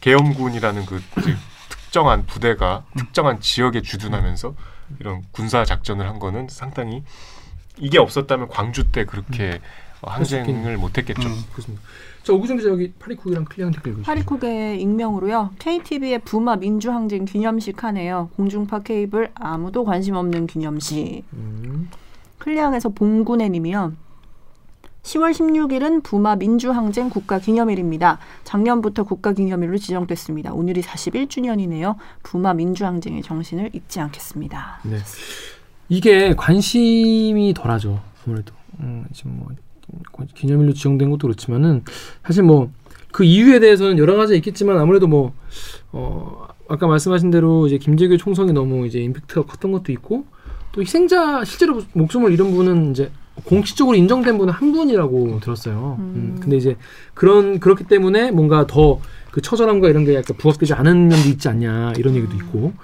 계엄군이라는 0.00 0.86
그 0.86 1.00
특정한 1.68 2.24
부대가 2.26 2.84
특정한 2.96 3.40
지역에 3.40 3.82
주둔하면서 3.82 4.54
이런 5.00 5.22
군사 5.30 5.64
작전을 5.64 6.08
한 6.08 6.18
거는 6.18 6.48
상당히 6.48 7.02
이게 7.78 7.98
없었다면 7.98 8.48
광주 8.48 8.84
때 8.90 9.04
그렇게 9.04 9.60
어, 10.00 10.10
항쟁을 10.10 10.76
못했겠죠. 10.78 11.28
음. 11.28 11.44
그렇습니다. 11.52 11.82
자 12.22 12.32
오구정 12.32 12.56
기자 12.56 12.68
여기 12.70 12.92
파리쿡이랑 12.98 13.44
클리앙 13.44 13.72
댓글 13.72 13.92
읽으시죠. 13.92 14.06
파리콕의 14.06 14.80
익명으로요. 14.80 15.50
KTV의 15.58 16.20
부마 16.20 16.56
민주항쟁 16.56 17.24
기념식 17.24 17.82
하네요. 17.84 18.30
공중파 18.36 18.80
케이블 18.80 19.30
아무도 19.34 19.84
관심 19.84 20.14
없는 20.16 20.46
기념식. 20.46 21.24
음. 21.32 21.90
클리앙에서 22.42 22.88
봉군애님이요. 22.88 23.92
10월 25.02 25.32
16일은 25.32 26.02
부마 26.02 26.36
민주항쟁 26.36 27.08
국가기념일입니다. 27.08 28.18
작년부터 28.44 29.04
국가기념일로 29.04 29.78
지정됐습니다. 29.78 30.52
오늘이 30.52 30.80
41주년이네요. 30.80 31.96
부마 32.22 32.54
민주항쟁의 32.54 33.22
정신을 33.22 33.70
잊지 33.72 34.00
않겠습니다. 34.00 34.80
네. 34.84 34.98
이게 35.88 36.34
관심이 36.34 37.54
덜하죠. 37.54 38.00
아무래도 38.26 38.54
음, 38.80 39.06
지금 39.12 39.38
뭐 39.40 39.48
기념일로 40.34 40.72
지정된 40.72 41.10
것도 41.10 41.28
그렇지만은 41.28 41.84
사실 42.22 42.42
뭐 42.42 42.70
그 43.12 43.24
이유에 43.24 43.60
대해서는 43.60 43.98
여러 43.98 44.16
가지 44.16 44.34
있겠지만 44.36 44.78
아무래도 44.78 45.06
뭐 45.06 45.34
어, 45.92 46.48
아까 46.66 46.86
말씀하신 46.86 47.30
대로 47.30 47.66
이제 47.66 47.78
김재규 47.78 48.16
총성이 48.16 48.52
너무 48.52 48.86
이제 48.86 48.98
임팩트가 49.00 49.42
컸던 49.42 49.70
것도 49.70 49.92
있고 49.92 50.24
또 50.72 50.80
희생자 50.80 51.44
실제로 51.44 51.82
목숨을 51.92 52.32
잃은 52.32 52.50
분은 52.52 52.90
이제 52.92 53.10
공식적으로 53.44 53.96
인정된 53.96 54.36
분은 54.38 54.52
한 54.52 54.72
분이라고 54.72 55.40
들었어요. 55.40 55.96
음. 56.00 56.04
음. 56.34 56.40
근데 56.40 56.56
이제 56.56 56.76
그런 57.14 57.60
그렇기 57.60 57.84
때문에 57.84 58.30
뭔가 58.30 58.66
더 58.66 59.00
그 59.32 59.40
처절함과 59.40 59.88
이런 59.88 60.04
게 60.04 60.14
약간 60.14 60.36
부합되지 60.36 60.74
않은 60.74 61.08
면도 61.08 61.30
있지 61.30 61.48
않냐 61.48 61.94
이런 61.96 62.14
얘기도 62.14 62.34
있고. 62.36 62.74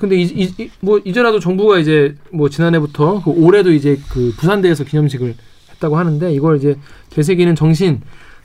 근데 0.00 0.16
이, 0.16 0.22
이, 0.22 0.54
이- 0.58 0.70
뭐 0.80 0.98
이제라도 1.04 1.38
정부가 1.38 1.78
이제 1.78 2.14
뭐 2.32 2.48
지난해부터 2.48 3.22
그 3.22 3.30
올해도 3.30 3.70
이제 3.72 3.98
그 4.08 4.32
부산대에서 4.38 4.84
기념식을 4.84 5.34
했다고 5.72 5.98
하는데 5.98 6.32
이걸 6.32 6.56
이제 6.56 6.76
되새기는 7.10 7.54
정신 7.56 8.00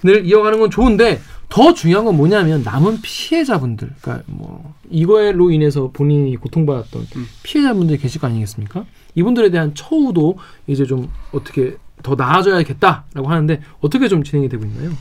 을 0.06 0.26
이어가는 0.26 0.60
건 0.60 0.70
좋은데 0.70 1.22
더 1.50 1.74
중요한 1.74 2.06
건 2.06 2.18
뭐냐면 2.18 2.64
남은 2.64 3.02
피해자분들, 3.02 3.92
그러니까 4.02 4.26
뭐 4.28 4.74
이거로 4.90 5.52
인해서 5.52 5.92
본인이 5.94 6.36
고통받았던 6.36 7.08
음. 7.16 7.28
피해자분들이 7.44 8.00
계실 8.00 8.20
거 8.20 8.28
아니겠습니까? 8.28 8.86
이분들에 9.16 9.50
대한 9.52 9.76
처우도 9.76 10.38
이제 10.68 10.86
좀 10.86 11.10
어떻게 11.32 11.78
더 12.02 12.16
나아져야겠다라고 12.16 13.30
하는데 13.30 13.62
어떻게 13.82 14.08
좀 14.08 14.24
진행이 14.24 14.50
되고 14.50 14.66
있나요? 14.66 14.92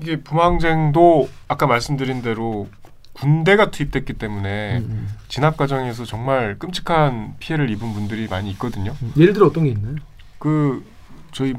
이게 0.00 0.20
부망쟁도 0.20 1.28
아까 1.48 1.66
말씀드린 1.66 2.22
대로 2.22 2.68
군대가 3.14 3.70
투입됐기 3.70 4.12
때문에 4.12 4.78
음, 4.78 5.08
진압 5.26 5.56
과정에서 5.56 6.04
정말 6.04 6.56
끔찍한 6.58 7.34
피해를 7.40 7.68
입은 7.70 7.92
분들이 7.92 8.28
많이 8.28 8.50
있거든요. 8.52 8.94
음. 9.02 9.12
예를 9.16 9.32
들어 9.32 9.46
어떤 9.46 9.64
게 9.64 9.70
있나요? 9.70 9.96
그 10.38 10.84
저희 11.32 11.54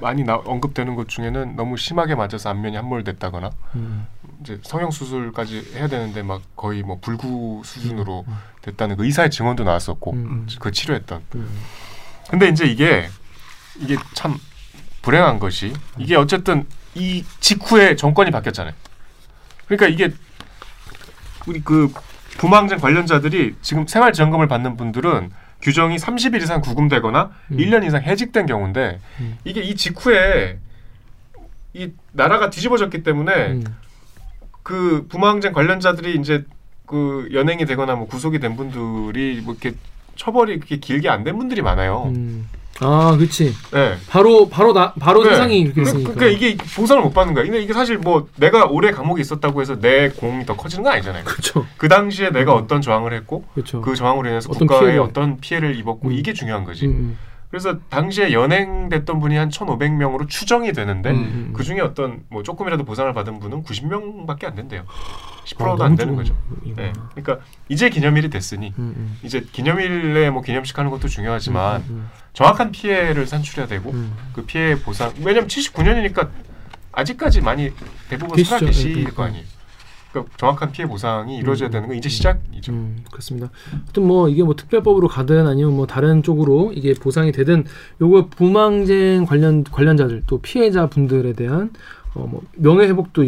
많이 0.00 0.24
나, 0.24 0.36
언급되는 0.36 0.94
것 0.94 1.08
중에는 1.08 1.56
너무 1.56 1.76
심하게 1.76 2.14
맞아서 2.14 2.50
안면이 2.50 2.76
함몰됐다거나 2.76 3.50
음, 3.76 4.06
이제 4.40 4.58
성형 4.62 4.90
수술까지 4.90 5.72
해야 5.74 5.88
되는데 5.88 6.22
막 6.22 6.42
거의 6.56 6.82
뭐 6.82 6.98
불구 7.00 7.62
수준으로 7.64 8.24
음. 8.26 8.34
됐다는 8.62 8.96
그 8.96 9.04
의사의 9.04 9.30
증언도 9.30 9.64
나왔었고 9.64 10.12
음. 10.12 10.46
그 10.58 10.70
치료했던. 10.72 11.22
음. 11.34 11.60
근데 12.30 12.48
이제 12.48 12.64
이게 12.66 13.08
이게 13.78 13.96
참 14.14 14.36
불행한 15.02 15.38
것이 15.38 15.72
이게 15.98 16.16
어쨌든 16.16 16.66
이 16.94 17.24
직후에 17.40 17.96
정권이 17.96 18.30
바뀌었잖아요. 18.30 18.74
그러니까 19.66 19.86
이게 19.86 20.14
우리 21.46 21.60
그 21.60 21.92
부망쟁 22.38 22.78
관련자들이 22.78 23.56
지금 23.62 23.86
생활지원금을 23.86 24.48
받는 24.48 24.76
분들은 24.76 25.30
규정이 25.62 25.96
30일 25.96 26.42
이상 26.42 26.60
구금되거나 26.60 27.30
음. 27.52 27.56
1년 27.56 27.84
이상 27.86 28.02
해직된 28.02 28.46
경우인데 28.46 28.98
음. 29.20 29.38
이게 29.44 29.60
이 29.62 29.74
직후에 29.74 30.58
이 31.74 31.92
나라가 32.12 32.50
뒤집어졌기 32.50 33.02
때문에 33.02 33.32
음. 33.52 33.64
그 34.62 35.06
부망쟁 35.08 35.52
관련자들이 35.52 36.18
이제 36.18 36.44
그 36.86 37.28
연행이 37.32 37.64
되거나 37.66 37.94
뭐 37.94 38.06
구속이 38.06 38.40
된 38.40 38.56
분들이 38.56 39.40
뭐 39.42 39.54
이렇게 39.54 39.76
처벌이 40.16 40.56
그렇게 40.56 40.78
길게 40.78 41.08
안 41.08 41.24
된 41.24 41.36
분들이 41.38 41.62
많아요. 41.62 42.04
음. 42.14 42.48
아, 42.80 43.14
그렇지. 43.16 43.54
네. 43.72 43.96
바로 44.08 44.48
바로 44.48 44.72
나 44.72 44.92
바로 44.98 45.22
네. 45.22 45.30
세상이 45.30 45.64
그렇게 45.64 45.80
그- 45.80 45.84
됐으니까. 45.84 46.14
그러니까 46.14 46.36
이게 46.46 46.56
보상을 46.76 47.02
못 47.02 47.12
받는 47.12 47.34
거야. 47.34 47.44
근데 47.44 47.60
이게 47.62 47.72
사실 47.72 47.98
뭐 47.98 48.26
내가 48.36 48.64
오래 48.66 48.90
감옥에 48.90 49.20
있었다고 49.20 49.60
해서 49.60 49.78
내 49.78 50.08
공이 50.08 50.46
더 50.46 50.56
커지는 50.56 50.84
건 50.84 50.92
아니잖아요. 50.94 51.24
그렇죠. 51.24 51.66
그 51.76 51.88
당시에 51.88 52.30
내가 52.30 52.54
어떤 52.54 52.80
저항을 52.80 53.12
했고 53.12 53.44
그렇죠. 53.54 53.80
그 53.82 53.94
저항으로 53.94 54.28
인해서 54.28 54.48
어떤 54.50 54.66
국가에 54.66 54.92
피해를- 54.96 55.02
어떤 55.02 55.40
피해를 55.40 55.76
입었고 55.76 56.08
음. 56.08 56.12
이게 56.12 56.32
중요한 56.32 56.64
거지. 56.64 56.86
음, 56.86 56.90
음. 56.90 57.18
그래서 57.50 57.78
당시에 57.88 58.32
연행됐던 58.32 59.18
분이 59.18 59.36
한 59.36 59.48
1,500명으로 59.48 60.28
추정이 60.28 60.72
되는데 60.72 61.10
음. 61.10 61.16
음. 61.16 61.52
그 61.52 61.64
중에 61.64 61.80
어떤 61.80 62.22
뭐 62.28 62.44
조금이라도 62.44 62.84
보상을 62.84 63.12
받은 63.12 63.40
분은 63.40 63.64
90명밖에 63.64 64.44
안 64.44 64.54
된대요. 64.54 64.84
10%도 65.46 65.82
어, 65.82 65.84
안 65.84 65.96
되는 65.96 66.14
거죠. 66.14 66.36
네. 66.76 66.92
그러니까 67.10 67.44
이제 67.68 67.90
기념일이 67.90 68.30
됐으니 68.30 68.72
음, 68.78 68.94
음. 68.96 69.18
이제 69.24 69.44
기념일에 69.50 70.30
뭐 70.30 70.42
기념식 70.42 70.78
하는 70.78 70.92
것도 70.92 71.08
중요하지만 71.08 71.82
음, 71.90 72.08
정확한 72.34 72.70
피해를 72.70 73.26
산출해야 73.26 73.66
되고 73.66 73.90
음. 73.90 74.14
그 74.32 74.44
피해 74.44 74.80
보상 74.80 75.12
왜냐면 75.20 75.48
79년이니까 75.48 76.28
아직까지 76.92 77.40
많이 77.40 77.72
대부분. 78.08 78.44
살아 78.44 78.60
계실 78.64 79.04
네, 79.04 79.10
거 79.10 79.24
아니에요. 79.24 79.44
그러니까 80.12 80.32
정확한 80.36 80.72
피해 80.72 80.86
보상이 80.88 81.38
이루어져야 81.38 81.68
음. 81.68 81.72
되는 81.72 81.88
건 81.88 81.96
이제 81.96 82.08
시작이죠. 82.08 82.72
음, 82.72 83.04
그렇습니다. 83.10 83.50
하여튼 83.70 84.06
뭐 84.06 84.28
이게 84.28 84.42
뭐 84.42 84.54
특별법으로 84.56 85.08
가든 85.08 85.46
아니면 85.46 85.76
뭐 85.76 85.86
다른 85.86 86.22
쪽으로 86.22 86.72
이게 86.74 86.94
보상이 86.94 87.30
되든 87.32 87.64
요거 88.00 88.28
부망쟁 88.30 89.24
관련 89.24 89.62
관련자들 89.64 90.24
또 90.26 90.38
피해자 90.38 90.88
분들에 90.88 91.32
대한 91.34 91.70
어 92.14 92.26
뭐 92.26 92.42
명예 92.56 92.86
회복도 92.88 93.22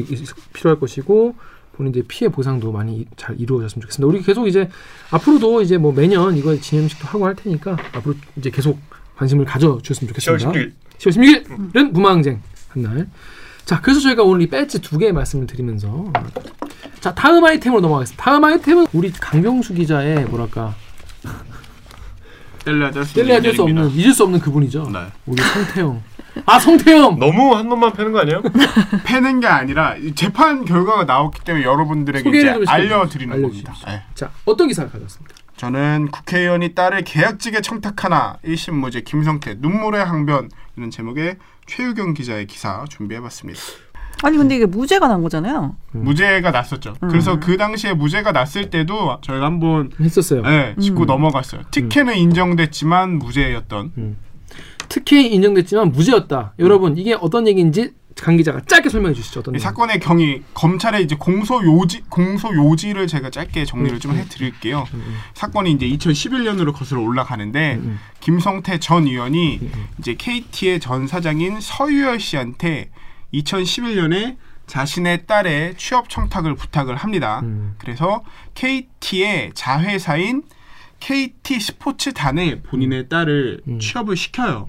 필요할 0.52 0.80
것이고 0.80 1.36
본인들의 1.76 2.04
피해 2.08 2.28
보상도 2.28 2.72
많이 2.72 2.96
이- 2.98 3.06
잘 3.16 3.38
이루어졌으면 3.40 3.80
좋겠습니다. 3.82 4.06
우리 4.08 4.22
계속 4.22 4.46
이제 4.48 4.68
앞으로도 5.10 5.62
이제 5.62 5.78
뭐 5.78 5.92
매년 5.92 6.36
이거 6.36 6.54
진행식도 6.56 7.06
하고 7.06 7.24
할 7.26 7.36
테니까 7.36 7.76
앞으로 7.94 8.14
이제 8.36 8.50
계속 8.50 8.78
관심을 9.16 9.44
가져 9.44 9.78
주셨으면 9.82 10.12
10월 10.12 10.38
좋겠습니다. 10.38 10.50
16일 10.52 10.72
10월 10.98 11.72
16일은 11.72 11.94
부망쟁 11.94 12.42
한 12.70 12.82
날. 12.82 13.08
자, 13.64 13.80
그래서 13.80 14.00
저희가 14.00 14.22
오늘 14.22 14.42
이 14.42 14.48
배지 14.48 14.80
두 14.80 14.98
개 14.98 15.12
말씀을 15.12 15.46
드리면서 15.46 16.12
자 17.00 17.14
다음 17.14 17.44
아이템으로 17.44 17.80
넘어가겠습니다. 17.80 18.22
다음 18.22 18.44
아이템은 18.44 18.86
우리 18.92 19.10
강병수 19.12 19.74
기자의 19.74 20.24
뭐랄까 20.26 20.74
뗄래야 22.64 22.92
수 23.04 23.14
뗄래야 23.14 23.40
뗄 23.40 23.54
수. 23.56 23.62
없는 23.62 23.90
잊을 23.90 24.12
수 24.12 24.22
없는 24.24 24.38
그분이죠. 24.40 24.88
네. 24.92 25.00
우리 25.26 25.42
성태영. 25.42 26.02
아 26.46 26.58
성태영. 26.60 27.18
너무 27.18 27.54
한 27.56 27.68
놈만 27.68 27.92
패는 27.92 28.12
거 28.12 28.20
아니에요? 28.20 28.42
패는 29.04 29.40
게 29.40 29.46
아니라 29.48 29.96
이 29.96 30.14
재판 30.14 30.64
결과가 30.64 31.04
나왔기 31.04 31.40
때문에 31.44 31.64
여러분들에게 31.64 32.22
소개를 32.22 32.50
이제 32.50 32.64
좀. 32.64 32.68
알려드리는 32.68 33.34
알려주십시오. 33.34 33.72
겁니다. 33.72 33.90
네. 33.90 34.02
자 34.14 34.30
어떤 34.44 34.68
기사를 34.68 34.90
가져왔습니까? 34.90 35.34
저는 35.62 36.08
국회의원이 36.10 36.74
딸을 36.74 37.02
계약직에 37.02 37.60
청탁하나 37.60 38.38
1심 38.44 38.72
무죄 38.72 39.00
김성태 39.00 39.58
눈물의 39.60 40.04
항변 40.04 40.50
이런 40.76 40.90
제목의 40.90 41.36
최유경 41.66 42.14
기자의 42.14 42.48
기사 42.48 42.84
준비해봤습니다. 42.88 43.60
아니 44.24 44.38
근데 44.38 44.56
이게 44.56 44.66
무죄가 44.66 45.06
난 45.06 45.22
거잖아요. 45.22 45.76
음. 45.94 46.02
무죄가 46.02 46.50
났었죠. 46.50 46.94
음. 47.04 47.08
그래서 47.08 47.38
그 47.38 47.56
당시에 47.56 47.94
무죄가 47.94 48.32
났을 48.32 48.70
때도 48.70 49.20
저희가 49.20 49.46
한번 49.46 49.92
했었어요. 50.00 50.42
네, 50.42 50.74
짚고 50.80 51.02
음. 51.02 51.06
넘어갔어요. 51.06 51.62
특혜는 51.70 52.16
인정됐지만 52.16 53.20
무죄였던. 53.20 54.16
특혜 54.88 55.22
인정됐지만 55.22 55.92
무죄였다. 55.92 56.54
여러분 56.58 56.98
이게 56.98 57.14
어떤 57.14 57.46
얘기인지 57.46 57.92
강 58.16 58.36
기자가 58.36 58.60
짧게 58.66 58.88
설명해 58.88 59.14
주시죠. 59.14 59.40
어떤? 59.40 59.58
사건의 59.58 60.00
경위 60.00 60.42
검찰의 60.54 61.02
이제 61.04 61.16
공소 61.16 61.62
요지 61.62 62.02
공소 62.08 62.54
요지를 62.54 63.06
제가 63.06 63.30
짧게 63.30 63.64
정리를 63.64 63.98
좀 64.00 64.14
해드릴게요. 64.14 64.84
음, 64.94 65.16
사건이 65.34 65.72
이제 65.72 65.86
2011년으로 65.86 66.72
거슬러 66.72 67.00
올라가는데 67.02 67.74
음, 67.74 67.98
김성태 68.20 68.78
전 68.78 69.06
의원이 69.06 69.58
음, 69.62 69.70
음. 69.74 69.88
이제 69.98 70.14
KT의 70.14 70.80
전 70.80 71.06
사장인 71.06 71.60
서유열 71.60 72.20
씨한테 72.20 72.90
2011년에 73.34 74.36
자신의 74.66 75.26
딸의 75.26 75.74
취업 75.76 76.08
청탁을 76.08 76.54
부탁을 76.54 76.96
합니다. 76.96 77.40
음. 77.42 77.74
그래서 77.78 78.22
KT의 78.54 79.52
자회사인 79.54 80.44
KT 81.00 81.58
스포츠단에 81.58 82.62
본인의 82.62 83.08
딸을 83.08 83.62
음. 83.66 83.78
취업을 83.80 84.16
시켜요. 84.16 84.66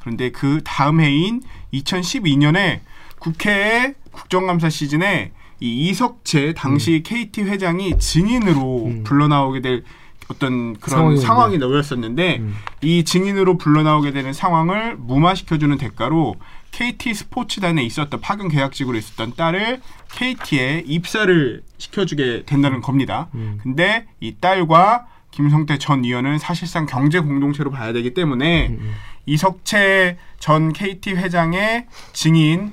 음. 0.00 0.02
그런데 0.02 0.30
그 0.30 0.60
다음 0.64 1.00
해인 1.00 1.42
2012년에 1.72 2.80
국회의 3.18 3.94
국정감사 4.12 4.70
시즌에 4.70 5.32
이 5.60 5.88
이석채 5.88 6.54
당시 6.54 7.02
KT 7.04 7.42
회장이 7.42 7.98
증인으로 7.98 8.86
음. 8.86 9.04
불러나오게 9.04 9.60
될 9.60 9.84
어떤 10.30 10.76
그런. 10.78 11.16
상황이 11.16 11.58
놓였었는데 11.58 12.38
음. 12.38 12.54
이 12.82 13.04
증인으로 13.04 13.58
불러나오게 13.58 14.12
되는 14.12 14.32
상황을 14.32 14.96
무마시켜주는 14.96 15.76
대가로 15.76 16.36
KT 16.70 17.14
스포츠단에 17.14 17.82
있었던 17.82 18.20
파견 18.20 18.48
계약직으로 18.48 18.96
있었던 18.96 19.34
딸을 19.34 19.80
KT에 20.12 20.84
입사를 20.86 21.62
시켜주게 21.78 22.44
된다는 22.46 22.80
겁니다. 22.80 23.28
음. 23.34 23.58
근데 23.62 24.06
이 24.20 24.36
딸과 24.40 25.08
김성태 25.32 25.78
전 25.78 26.04
의원은 26.04 26.38
사실상 26.38 26.86
경제 26.86 27.20
공동체로 27.20 27.70
봐야 27.70 27.92
되기 27.92 28.14
때문에 28.14 28.68
음. 28.68 28.92
이석채 29.34 30.16
전 30.40 30.72
KT 30.72 31.14
회장의 31.14 31.86
증인을 32.12 32.70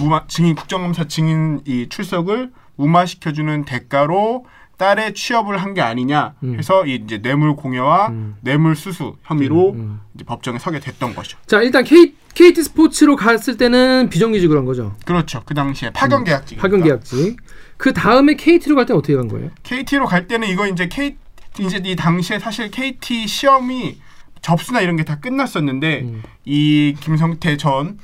무마 0.00 0.26
증인 0.26 0.54
국정감사 0.56 1.06
증인 1.06 1.60
이 1.66 1.86
출석을 1.88 2.50
무마시켜주는 2.76 3.64
대가로 3.64 4.46
딸의 4.76 5.14
취업을 5.14 5.56
한 5.58 5.72
게 5.74 5.80
아니냐 5.80 6.34
음. 6.42 6.58
해서 6.58 6.84
이 6.84 6.96
이제 6.96 7.18
뇌물 7.22 7.54
공여와 7.54 8.08
음. 8.08 8.34
뇌물 8.40 8.74
수수 8.74 9.16
혐의로 9.22 9.70
음, 9.70 9.76
음. 9.78 10.00
이제 10.14 10.24
법정에 10.24 10.58
서게 10.58 10.80
됐던 10.80 11.14
거죠. 11.14 11.38
자 11.46 11.60
일단 11.62 11.84
K, 11.84 12.14
KT 12.34 12.60
스포츠로 12.64 13.14
갔을 13.14 13.56
때는 13.56 14.08
비정규직으로 14.10 14.58
한 14.58 14.66
거죠. 14.66 14.96
그렇죠. 15.04 15.42
그 15.46 15.54
당시에 15.54 15.90
파견 15.90 16.24
계약직. 16.24 16.58
음. 16.58 16.60
파견 16.60 16.82
계약직. 16.82 17.36
그 17.76 17.92
다음에 17.92 18.34
KT로 18.34 18.74
갈 18.74 18.86
때는 18.86 18.98
어떻게 18.98 19.14
간 19.14 19.28
거예요? 19.28 19.50
KT로 19.62 20.06
갈 20.06 20.26
때는 20.26 20.48
이거 20.48 20.66
이제 20.66 20.88
K 20.88 21.16
이제 21.60 21.80
이 21.84 21.94
당시에 21.94 22.40
사실 22.40 22.68
KT 22.70 23.28
시험이 23.28 23.98
접수나 24.44 24.80
이런 24.82 24.96
게 24.96 25.04
다 25.04 25.18
끝났었는데 25.20 26.00
음. 26.02 26.22
이 26.44 26.94
김성태 27.00 27.56
전 27.56 27.98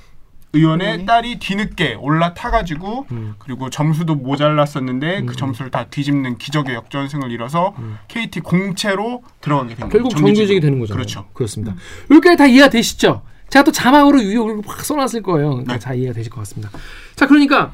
의원의 0.53 0.87
의원이? 0.87 1.07
딸이 1.07 1.39
뒤늦게 1.39 1.95
올라타가지고 2.01 3.07
음. 3.13 3.35
그리고 3.39 3.71
점수도 3.71 4.15
모자랐었는데 4.17 5.21
음. 5.21 5.27
그 5.27 5.37
점수를 5.37 5.71
다 5.71 5.87
뒤집는 5.91 6.39
기적의 6.39 6.75
역전승을 6.75 7.31
이뤄서 7.31 7.75
음. 7.79 7.99
KT 8.09 8.41
공채로 8.41 9.23
들어가게 9.41 9.75
된 9.77 9.89
거예요. 9.89 9.91
결국 9.91 10.11
정규직이 10.11 10.61
되는 10.61 10.79
거잖아요. 10.81 10.97
그렇죠. 10.97 11.27
그렇습니다. 11.35 11.77
여기까지 12.11 12.37
다 12.37 12.47
이해가 12.47 12.69
되시죠? 12.71 13.23
제가 13.51 13.65
또 13.65 13.71
자막으로 13.73 14.23
요약을 14.23 14.63
확 14.67 14.81
써놨을 14.85 15.23
거예요. 15.23 15.51
그러니까 15.51 15.75
네. 15.75 15.79
잘 15.79 15.99
이해가 15.99 16.15
되실 16.15 16.31
것 16.31 16.41
같습니다. 16.41 16.71
자, 17.17 17.27
그러니까 17.27 17.73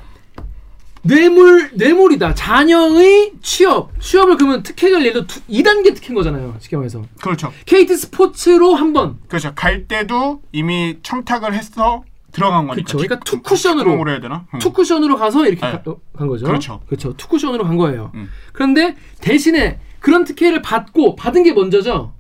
뇌물 1.07 1.71
뇌물이다. 1.75 2.35
자녀의 2.35 3.33
취업, 3.43 3.91
취업을 4.01 4.37
그러면 4.37 4.63
특혜를 4.63 5.03
들어 5.13 5.25
2단계 5.27 5.95
특혜인 5.95 6.15
거잖아요. 6.15 6.57
쉽게 6.61 6.77
말해서 6.77 7.03
그렇죠. 7.23 7.53
KT 7.67 7.97
스포츠로 7.97 8.75
한 8.75 8.93
번. 8.93 9.19
그렇죠. 9.29 9.53
갈 9.55 9.87
때도 9.87 10.43
이미 10.53 10.99
청탁을 11.03 11.55
해서 11.55 12.05
들어간 12.33 12.67
거니까. 12.67 12.87
그렇죠. 12.87 12.99
그러니까 12.99 13.21
뒷- 13.25 13.37
two 13.38 13.43
쿠션으로. 13.43 14.09
해야 14.11 14.21
되나? 14.21 14.47
응. 14.55 14.59
two 14.59 14.73
쿠션으로 14.73 15.17
가서 15.17 15.47
이렇게 15.47 15.65
네. 15.67 15.73
가, 15.73 15.83
어, 15.91 15.97
간 16.17 16.27
거죠. 16.29 16.45
그렇죠. 16.47 16.81
그렇죠. 16.87 17.15
two 17.16 17.28
쿠션으로 17.29 17.65
간 17.65 17.77
거예요. 17.77 18.11
음. 18.15 18.29
그런데 18.53 18.97
대신에 19.21 19.79
그런 20.01 20.25
특혜를 20.25 20.61
받고 20.63 21.17
받은 21.17 21.43
게 21.45 21.53
먼저죠. 21.53 22.13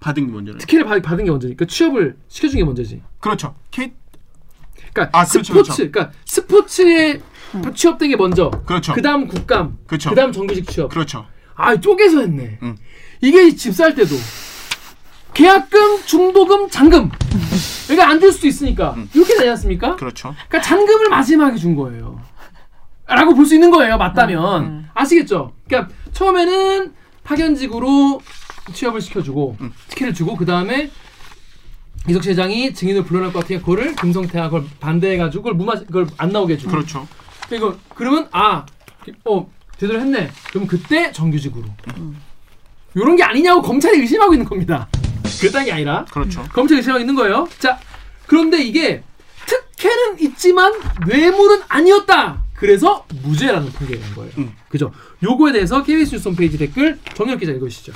받은 0.00 0.26
게 0.26 0.32
먼저는. 0.32 0.58
특혜를 0.58 0.84
받, 0.86 1.00
받은 1.02 1.24
게 1.24 1.30
먼저니까 1.30 1.64
취업을 1.66 2.16
시켜준 2.28 2.58
게 2.58 2.64
먼저지. 2.64 3.02
그렇죠. 3.20 3.54
K 3.70 3.92
그러니까 4.92 5.18
아, 5.18 5.24
그렇죠, 5.24 5.52
스포츠, 5.52 5.52
그렇죠. 5.52 5.90
그러니까 5.92 6.12
스포츠 6.24 7.20
에 7.56 7.72
취업된 7.74 8.10
게 8.10 8.16
먼저. 8.16 8.50
그렇죠. 8.66 8.92
그다음 8.94 9.26
국감. 9.28 9.78
그렇죠. 9.86 10.10
그다음 10.10 10.32
정규직 10.32 10.68
취업. 10.68 10.90
그렇죠. 10.90 11.26
아 11.54 11.76
쪼개서 11.76 12.20
했네. 12.20 12.58
음. 12.62 12.76
이게 13.20 13.54
집 13.54 13.72
살 13.74 13.94
때도 13.94 14.14
계약금, 15.34 16.04
중도금, 16.06 16.68
잔금. 16.70 17.10
그러니까 17.88 18.08
안 18.08 18.20
줄 18.20 18.32
수도 18.32 18.46
있으니까 18.46 18.94
이렇게 19.14 19.34
되지 19.36 19.48
않습니까? 19.50 19.96
그렇죠. 19.96 20.34
그러니까 20.48 20.60
잔금을 20.60 21.08
마지막에 21.08 21.56
준 21.56 21.74
거예요. 21.74 22.20
라고 23.06 23.34
볼 23.34 23.44
수 23.46 23.54
있는 23.54 23.70
거예요. 23.70 23.98
맞다면 23.98 24.62
음. 24.64 24.88
아시겠죠? 24.94 25.52
그러니까 25.68 25.92
처음에는 26.12 26.92
파견직으로 27.24 28.20
취업을 28.72 29.00
시켜주고 29.00 29.56
음. 29.60 29.72
특혜를 29.88 30.14
주고 30.14 30.36
그 30.36 30.46
다음에 30.46 30.90
이석시 32.08 32.30
회장이 32.30 32.72
증인을 32.74 33.04
불러낼 33.04 33.32
것 33.32 33.40
같으니까 33.40 33.64
그거를 33.64 33.94
금성태가 33.96 34.44
그걸 34.50 34.64
반대해가지고 34.80 35.42
그걸 35.42 35.54
무마 35.56 35.74
그걸 35.74 36.06
안 36.16 36.30
나오게 36.30 36.54
해주고 36.54 36.70
그렇죠. 36.70 37.06
그리고 37.48 37.76
그러면 37.94 38.28
아 38.32 38.64
어 39.24 39.50
제대로 39.78 40.00
했네. 40.00 40.30
그럼 40.50 40.66
그때 40.66 41.12
정규직으로 41.12 41.64
이런 42.94 43.16
게 43.16 43.22
아니냐고 43.24 43.60
검찰이 43.62 43.98
의심하고 44.00 44.34
있는 44.34 44.46
겁니다. 44.46 44.88
그딴 45.40 45.64
게 45.64 45.72
아니라 45.72 46.04
그렇죠. 46.06 46.42
검찰이 46.52 46.78
의심하고 46.78 47.00
있는 47.00 47.14
거예요. 47.14 47.48
자 47.58 47.78
그런데 48.26 48.62
이게 48.62 49.02
특혜는 49.46 50.20
있지만 50.20 50.72
뇌물은 51.06 51.62
아니었다. 51.68 52.42
그래서 52.54 53.04
무죄라는 53.22 53.72
판결이 53.72 54.00
난 54.00 54.14
거예요. 54.14 54.32
음. 54.38 54.52
그죠? 54.68 54.92
요거에 55.22 55.52
대해서 55.52 55.82
KBS 55.82 56.12
뉴스 56.14 56.28
홈페이지 56.28 56.56
댓글 56.56 56.98
정혁 57.14 57.40
기자 57.40 57.52
읽으시죠. 57.52 57.92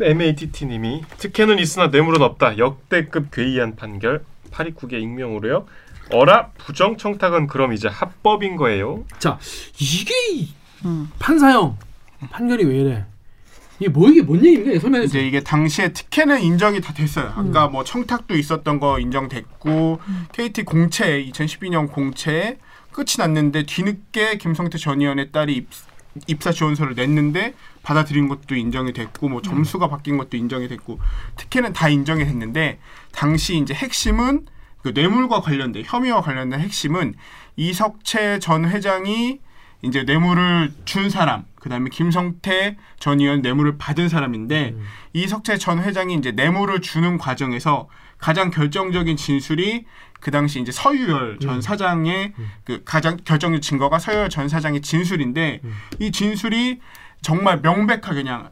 MATT님이 0.00 1.02
특혜는 1.18 1.58
있으나 1.58 1.88
뇌물은 1.88 2.22
없다. 2.22 2.56
역대급 2.58 3.32
괴이한 3.32 3.74
판결. 3.74 4.24
829개 4.52 4.94
익명으로요. 4.94 5.66
어라 6.12 6.50
부정 6.58 6.96
청탁은 6.96 7.46
그럼 7.46 7.72
이제 7.72 7.88
합법인 7.88 8.56
거예요. 8.56 9.04
자 9.18 9.38
이게 9.78 10.14
이 10.32 10.48
음. 10.84 11.10
판사형 11.18 11.76
판결이 12.30 12.64
왜 12.64 12.80
이래? 12.80 13.04
이게 13.80 13.88
뭐 13.88 14.08
이게 14.08 14.22
뭔 14.22 14.44
얘기입니까? 14.44 14.80
설명해 14.80 15.06
주세요. 15.06 15.22
이제 15.22 15.28
이게 15.28 15.40
당시에 15.40 15.92
특혜는 15.92 16.42
인정이 16.42 16.80
다 16.80 16.92
됐어요. 16.92 17.32
아까 17.36 17.68
뭐 17.68 17.84
청탁도 17.84 18.36
있었던 18.36 18.80
거 18.80 18.98
인정됐고 18.98 20.00
KT 20.32 20.64
공채 20.64 21.24
2012년 21.24 21.90
공채 21.90 22.58
끝이 22.90 23.14
났는데 23.18 23.64
뒤늦게 23.64 24.38
김성태 24.38 24.78
전 24.78 25.00
의원의 25.00 25.30
딸이 25.30 25.54
입, 25.54 25.68
입사 26.26 26.50
지원서를 26.50 26.94
냈는데 26.96 27.54
받아들인 27.84 28.28
것도 28.28 28.56
인정이 28.56 28.92
됐고 28.92 29.28
뭐 29.28 29.40
점수가 29.40 29.88
바뀐 29.88 30.18
것도 30.18 30.36
인정이 30.36 30.66
됐고 30.66 30.98
특혜는 31.36 31.72
다 31.72 31.88
인정이 31.88 32.24
됐는데 32.24 32.80
당시 33.12 33.56
이제 33.58 33.74
핵심은 33.74 34.46
그 34.82 34.90
뇌물과 34.90 35.40
관련된 35.40 35.82
혐의와 35.86 36.20
관련된 36.20 36.60
핵심은 36.60 37.14
이석채 37.56 38.38
전 38.38 38.68
회장이 38.68 39.40
이제 39.82 40.02
뇌물을 40.02 40.72
준 40.84 41.08
사람, 41.08 41.44
그 41.54 41.68
다음에 41.68 41.88
김성태 41.90 42.76
전 42.98 43.20
의원 43.20 43.42
뇌물을 43.42 43.78
받은 43.78 44.08
사람인데 44.08 44.74
이석채 45.12 45.58
전 45.58 45.82
회장이 45.82 46.14
이제 46.14 46.32
뇌물을 46.32 46.80
주는 46.80 47.18
과정에서 47.18 47.88
가장 48.18 48.50
결정적인 48.50 49.16
진술이 49.16 49.84
그 50.20 50.32
당시 50.32 50.60
이제 50.60 50.72
서유열 50.72 51.38
전 51.38 51.62
사장의 51.62 52.32
그 52.64 52.82
가장 52.84 53.16
결정적 53.24 53.62
증거가 53.62 54.00
서유열 54.00 54.28
전 54.30 54.48
사장의 54.48 54.80
진술인데 54.80 55.60
이 56.00 56.10
진술이 56.10 56.80
정말 57.22 57.60
명백하게 57.60 58.22
그냥 58.22 58.46
아, 58.46 58.50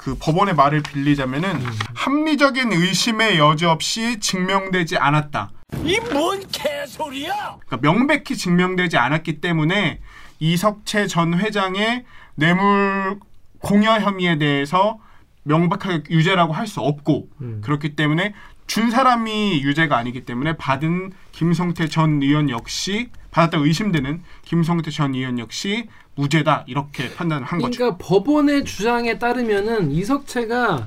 그 0.00 0.14
법원의 0.18 0.54
말을 0.54 0.82
빌리자면은 0.82 1.60
합리적인 1.94 2.72
의심의 2.72 3.36
여지 3.38 3.66
없이 3.66 4.18
증명되지 4.18 4.96
않았다. 4.96 5.50
이 5.84 5.98
뭔 6.10 6.40
개소리야! 6.50 7.58
그러니까 7.66 7.76
명백히 7.82 8.34
증명되지 8.34 8.96
않았기 8.96 9.42
때문에 9.42 10.00
이석채 10.38 11.06
전 11.06 11.34
회장의 11.38 12.04
뇌물 12.34 13.20
공여 13.60 14.00
혐의에 14.00 14.38
대해서 14.38 14.98
명백하게 15.42 16.04
유죄라고 16.08 16.54
할 16.54 16.66
수 16.66 16.80
없고 16.80 17.28
음. 17.42 17.60
그렇기 17.62 17.94
때문에 17.94 18.32
준 18.66 18.90
사람이 18.90 19.60
유죄가 19.62 19.98
아니기 19.98 20.24
때문에 20.24 20.56
받은 20.56 21.12
김성태 21.32 21.88
전 21.88 22.22
의원 22.22 22.48
역시 22.48 23.10
받았다고 23.32 23.66
의심되는 23.66 24.22
김성태 24.46 24.90
전 24.92 25.14
의원 25.14 25.38
역시 25.38 25.88
무죄다 26.20 26.64
이렇게 26.66 27.12
판단을 27.14 27.46
한 27.46 27.60
거죠. 27.60 27.78
그러니까 27.78 28.04
법원의 28.04 28.64
주장에 28.64 29.18
따르면은 29.18 29.90
이석채가 29.90 30.86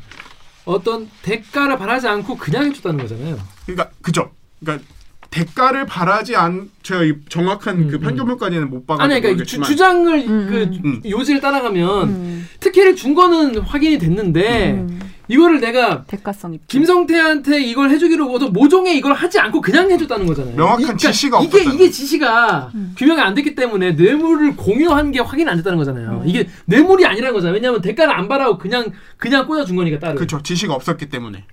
어떤 0.66 1.10
대가를 1.24 1.78
바라지 1.78 2.08
않고 2.08 2.38
그냥 2.38 2.66
해줬다는 2.66 3.00
거잖아요. 3.00 3.40
그러니까 3.66 3.90
그죠. 4.02 4.32
그러니까 4.60 4.86
대가를 5.34 5.88
바라지 5.88 6.36
않 6.36 6.70
제가 6.84 7.04
이 7.04 7.14
정확한 7.28 7.78
음, 7.78 7.88
그 7.88 7.96
음. 7.96 8.02
판결문까지는 8.02 8.70
못 8.70 8.86
봐가지고 8.86 9.04
아니 9.14 9.20
그러니까 9.20 9.44
주, 9.46 9.58
모르겠지만 9.58 9.68
주 9.68 9.76
장을 9.76 10.16
음, 10.20 10.48
그 10.48 10.88
음. 10.88 11.02
요지를 11.04 11.42
따라가면 11.42 12.08
음. 12.10 12.48
특혜를 12.60 12.96
준 12.96 13.16
거는 13.16 13.58
확인이 13.62 13.98
됐는데 13.98 14.74
음. 14.74 15.00
이거를 15.30 15.60
내가 15.62 16.04
대가성. 16.04 16.60
김성태한테 16.68 17.62
이걸 17.64 17.90
해주기로 17.90 18.30
어떤 18.32 18.54
모종의 18.54 18.96
이걸 18.98 19.14
하지 19.14 19.40
않고 19.40 19.62
그냥 19.62 19.90
해줬다는 19.90 20.28
거잖아요. 20.28 20.56
명확한 20.56 20.96
이- 20.96 20.98
지시가 21.00 21.40
이게 21.40 21.48
없었다는 21.58 21.74
이게 21.76 21.90
지시가 21.90 22.72
음. 22.76 22.94
규명이 22.96 23.22
안 23.22 23.34
됐기 23.34 23.56
때문에 23.56 23.94
뇌물을 23.94 24.56
공유한 24.56 25.12
게 25.12 25.20
확인 25.20 25.50
안 25.50 25.58
됐다는 25.58 25.80
거잖아요. 25.80 26.22
음. 26.24 26.30
이게 26.30 26.48
뇌물이 26.66 27.06
아니라는 27.08 27.34
거잖아요. 27.34 27.56
왜냐하면 27.56 27.82
대가를 27.82 28.14
안 28.14 28.28
바라고 28.28 28.60
그냥 28.60 28.92
그냥 29.18 29.48
꽂아준 29.48 29.76
거니까 29.78 29.98
딸을. 29.98 30.16
그렇죠. 30.16 30.44
지시가 30.44 30.76
없었기 30.76 31.08
때문에. 31.10 31.46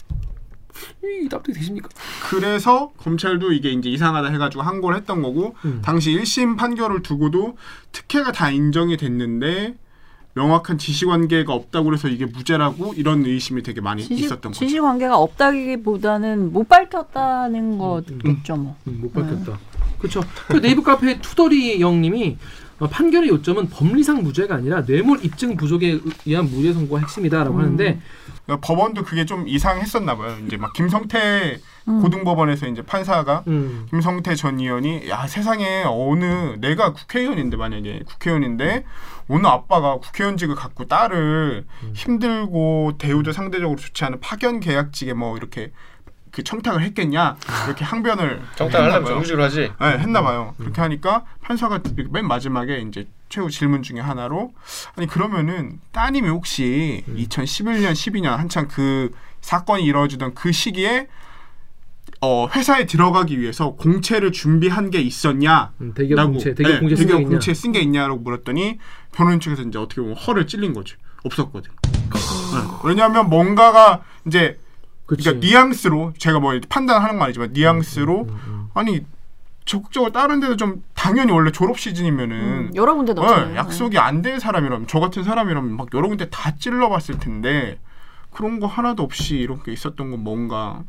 이 1.05 1.29
납득이 1.31 1.57
되십니까? 1.57 1.89
그래서 2.29 2.93
검찰도 2.97 3.53
이게 3.53 3.71
이제 3.71 3.89
이상하다 3.89 4.29
해가지고 4.29 4.63
항고를 4.63 4.97
했던 4.99 5.23
거고 5.23 5.55
음. 5.65 5.81
당시 5.85 6.11
1심 6.13 6.57
판결을 6.57 7.03
두고도 7.03 7.57
특혜가 7.93 8.33
다 8.33 8.51
인정이 8.51 8.97
됐는데 8.97 9.77
명확한 10.35 10.79
지시 10.79 11.07
관계가 11.07 11.53
없다고 11.53 11.87
그래서 11.87 12.09
이게 12.09 12.25
무죄라고 12.25 12.95
이런 12.95 13.25
의심이 13.25 13.63
되게 13.63 13.81
많이 13.81 14.03
지시, 14.03 14.25
있었던 14.25 14.53
거죠. 14.53 14.65
지시 14.65 14.79
관계가 14.79 15.17
없다기보다는 15.19 16.53
못 16.53 16.69
밝혔다는 16.69 17.79
거겠죠 17.79 18.57
뭐. 18.57 18.77
음, 18.87 19.01
못 19.01 19.13
밝혔다. 19.13 19.59
그렇죠. 19.99 20.21
그 20.49 20.61
네이버 20.61 20.83
카페 20.83 21.21
투더리 21.21 21.81
영님이 21.81 22.37
어, 22.39 22.70
판결의 22.89 23.29
요점은 23.29 23.69
법리상 23.69 24.23
무죄가 24.23 24.55
아니라 24.55 24.85
뇌물 24.85 25.23
입증 25.25 25.57
부족에 25.57 25.91
의- 25.93 26.01
의한 26.27 26.47
무죄 26.47 26.73
선고가 26.73 27.01
핵심이다라고 27.01 27.55
음. 27.57 27.61
하는데 27.61 28.01
그러니까 28.47 28.67
법원도 28.67 29.05
그게 29.05 29.25
좀 29.27 29.47
이상했었나 29.47 30.17
봐요. 30.17 30.37
이제 30.47 30.57
막 30.57 30.73
김성태 30.73 31.61
음. 31.89 32.01
고등법원에서 32.03 32.67
이제 32.69 32.83
판사가 32.83 33.45
음, 33.49 33.87
김성태 33.91 34.35
전 34.35 34.59
의원이 34.59 35.09
야 35.09 35.27
세상에 35.27 35.83
어느 35.87 36.57
내가 36.61 36.93
국회의원인데 36.93 37.57
만약에 37.57 38.03
국회의원인데 38.07 38.85
어느 39.29 39.47
아빠가 39.47 39.97
국회의원직을 39.99 40.55
갖고 40.55 40.87
딸을 40.87 41.67
힘들고 41.95 42.93
대우도 42.99 43.33
상대적으로 43.33 43.79
좋지 43.79 44.05
않은 44.05 44.21
파견 44.21 44.61
계약직에 44.61 45.13
뭐 45.15 45.37
이렇게 45.37 45.73
그 46.31 46.43
청탁을 46.43 46.83
했겠냐 46.83 47.37
이렇게 47.67 47.85
항변을 47.85 48.41
봐요. 48.57 49.05
정규직으로 49.05 49.43
하지. 49.45 49.73
네, 49.81 49.87
했나 49.99 50.23
봐요. 50.23 50.55
그렇게 50.59 50.81
하니까 50.81 51.25
판사가 51.43 51.81
맨 52.11 52.27
마지막에 52.27 52.79
이제 52.89 53.07
최후 53.29 53.51
질문 53.51 53.83
중에 53.83 54.01
하나로 54.01 54.53
아니 54.97 55.07
그러면은 55.07 55.81
따님이 55.93 56.29
혹시 56.29 57.05
2011년 57.09 57.93
12년 57.93 58.37
한창 58.37 58.69
그 58.69 59.11
사건이 59.41 59.85
이루어지던 59.85 60.35
그 60.35 60.53
시기에 60.53 61.09
어 62.23 62.49
회사에 62.49 62.85
들어가기 62.87 63.41
위해서 63.41 63.71
공채를 63.73 64.33
준비한 64.33 64.91
게 64.91 65.01
있었냐? 65.01 65.73
음, 65.81 65.95
대기업 65.95 66.17
라고, 66.19 66.33
공채, 66.33 66.55
대기업 66.55 66.75
네, 66.75 66.81
공채 66.81 66.97
쓴게 66.97 67.15
있냐? 67.15 67.29
공채 67.29 67.55
쓴 67.55 67.73
게 67.73 67.81
있냐라고 67.81 68.21
물었더니 68.21 68.79
변호인 69.13 69.41
측에서 69.41 69.63
이제 69.63 69.79
어떻게 69.79 70.03
보면 70.03 70.17
허를 70.17 70.47
찔린 70.47 70.75
거죠. 70.75 70.97
없었거든. 71.25 71.71
네. 71.83 72.59
왜냐하면 72.85 73.31
뭔가가 73.31 74.03
이제 74.27 74.59
그치. 75.17 75.25
그러니까 75.25 75.47
뉘앙스로 75.47 76.13
제가 76.19 76.39
뭐 76.41 76.59
판단하는 76.69 77.17
건 77.19 77.25
아니지만 77.25 77.53
뉘앙스로 77.53 78.27
음, 78.29 78.69
아니 78.75 79.05
적극적으로 79.65 80.11
다른 80.13 80.41
데도 80.41 80.57
좀 80.57 80.83
당연히 80.95 81.33
원래 81.33 81.53
졸업 81.53 81.79
시즌이면은 81.79 82.37
음, 82.37 82.71
여러 82.75 82.95
군데 82.95 83.13
어, 83.13 83.15
넣었잖아요. 83.17 83.57
약속이 83.57 83.99
안 83.99 84.23
된 84.23 84.39
사람이라면 84.39 84.87
저 84.89 85.01
같은 85.01 85.23
사람이라면 85.25 85.77
막 85.77 85.89
여러 85.95 86.09
군데 86.09 86.29
다 86.31 86.55
찔러봤을 86.57 87.19
텐데 87.19 87.79
그런 88.31 88.61
거 88.61 88.67
하나도 88.67 89.03
없이 89.03 89.37
이런 89.37 89.63
게 89.63 89.73
있었던 89.73 90.11
건 90.11 90.21
뭔가 90.23 90.83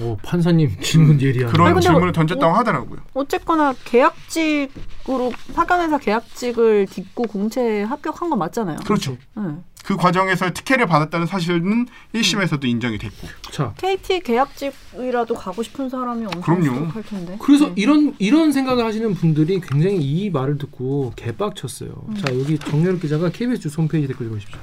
오, 0.00 0.16
판사님 0.22 0.70
질문 0.80 1.20
예리한. 1.20 1.52
그런 1.52 1.80
질문을 1.80 2.06
뭐- 2.08 2.12
던졌다고 2.12 2.52
하더라고요. 2.54 3.00
어쨌거나 3.14 3.74
계약직으로 3.84 5.32
파견회사 5.54 5.98
계약직을 5.98 6.86
딛고 6.90 7.24
공채에 7.24 7.82
합격한 7.82 8.30
건 8.30 8.38
맞잖아요. 8.38 8.78
그렇죠. 8.84 9.16
네. 9.36 9.42
그 9.84 9.96
과정에서 9.96 10.50
특혜를 10.50 10.86
받았다는 10.86 11.26
사실은 11.26 11.86
1심에서도 12.14 12.64
인정이 12.64 12.96
됐고. 12.96 13.28
자, 13.52 13.74
KT 13.76 14.20
계약직이라도 14.20 15.34
가고 15.34 15.62
싶은 15.62 15.90
사람이 15.90 16.24
엄청 16.24 16.40
그럼요. 16.42 16.74
수록할 16.78 17.02
텐데. 17.02 17.36
그래서 17.38 17.66
네. 17.66 17.72
이런 17.76 18.14
이런 18.18 18.50
생각을 18.50 18.82
하시는 18.84 19.12
분들이 19.14 19.60
굉장히 19.60 19.98
이 19.98 20.30
말을 20.30 20.56
듣고 20.56 21.12
개빡쳤어요. 21.16 21.90
자, 22.24 22.32
여기 22.38 22.58
정렬 22.58 22.98
기자가 22.98 23.28
KBS 23.28 23.60
주소 23.60 23.82
홈페이지 23.82 24.08
댓글 24.08 24.26
읽어 24.26 24.36
주십시오. 24.36 24.58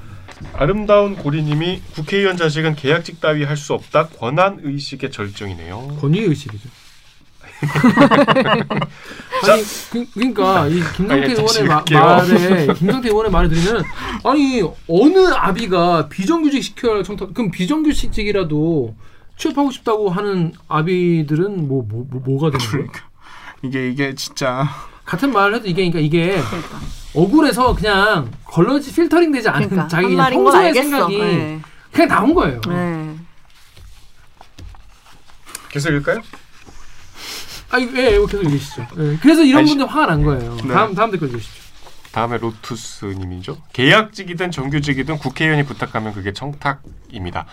아름다운 0.54 1.16
고리님이 1.16 1.82
국회의원 1.94 2.36
자식은 2.36 2.76
계약직 2.76 3.20
따위 3.20 3.44
할 3.44 3.56
수 3.56 3.74
없다. 3.74 4.08
권한 4.08 4.58
의식의 4.62 5.10
절정이네요. 5.12 5.98
권위 6.00 6.20
의식이죠. 6.20 6.68
아니 9.48 9.62
그, 9.90 10.04
그러니까 10.14 10.66
이 10.68 10.80
김성태 10.96 11.14
아니, 11.14 11.32
의원의 11.32 11.64
마. 11.64 11.84
말에 12.16 12.66
김성태 12.74 13.08
의원의 13.08 13.30
말을 13.30 13.48
들으면 13.50 13.84
아니 14.24 14.62
어느 14.88 15.28
아비가 15.32 16.08
비정규직 16.08 16.62
시켜야 16.62 16.94
할 16.96 17.04
청탁 17.04 17.34
그럼 17.34 17.50
비정규직이라도 17.50 18.94
취업하고 19.36 19.70
싶다고 19.70 20.10
하는 20.10 20.52
아비들은 20.68 21.68
뭐뭐 21.68 22.06
뭐, 22.10 22.40
가 22.40 22.50
되는 22.50 22.66
거예요? 22.66 22.86
그러니까 22.86 23.00
이게 23.62 23.88
이게 23.90 24.14
진짜 24.14 24.68
같은 25.04 25.32
말을 25.32 25.56
해도 25.56 25.66
이게 25.66 25.90
그러니까 25.90 25.98
이게 26.00 26.40
그러니까. 26.42 26.80
억울해서 27.14 27.74
그냥 27.74 28.30
걸러지 28.44 28.92
필터링 28.94 29.32
되지 29.32 29.48
않은 29.48 29.68
그러니까 29.68 29.88
자기 29.88 30.14
한 30.16 30.30
그냥 30.30 30.30
평소의. 30.44 30.74
생각이 30.74 31.18
네. 31.18 31.60
그냥 31.90 32.08
나온 32.08 32.34
거예요. 32.34 32.60
네. 32.68 33.14
계속 35.68 35.88
읽을까요? 35.90 36.22
아, 37.70 37.80
예, 37.80 37.84
예, 37.84 38.10
계속 38.18 38.34
읽으시죠. 38.44 38.86
예, 38.98 39.16
그래서 39.20 39.42
이런 39.42 39.64
분들 39.64 39.86
화가 39.86 40.06
난 40.06 40.22
거예요. 40.22 40.56
네. 40.56 40.68
다음 40.68 40.94
다음 40.94 41.10
댓글 41.10 41.28
읽으시죠. 41.28 41.62
다음에 42.12 42.36
로투스님이죠. 42.38 43.56
계약직이든 43.72 44.50
정규직이든 44.50 45.18
국회의원이 45.18 45.64
부탁하면 45.64 46.12
그게 46.12 46.32
청탁입니다. 46.34 47.46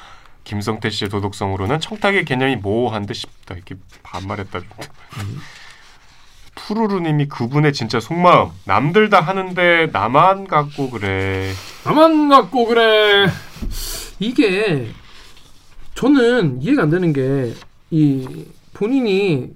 김성태 0.44 0.90
씨의 0.90 1.10
도덕성으로는 1.10 1.80
청탁의 1.80 2.26
개념이 2.26 2.58
모호한 2.58 3.06
듯 3.06 3.14
싶다. 3.14 3.56
이렇게 3.56 3.76
반말했다. 4.04 4.60
푸르르님이 6.68 7.28
그분의 7.28 7.74
진짜 7.74 8.00
속마음 8.00 8.50
남들 8.66 9.10
다 9.10 9.20
하는데 9.22 9.88
나만 9.92 10.48
갖고 10.48 10.90
그래. 10.90 11.52
나만 11.86 12.30
갖고 12.30 12.66
그래. 12.66 13.28
이게 14.20 14.88
저는 15.96 16.62
이해가 16.62 16.84
안 16.84 16.90
되는 16.90 17.14
게 17.14 17.54
이 17.92 18.46
본인이 18.74 19.50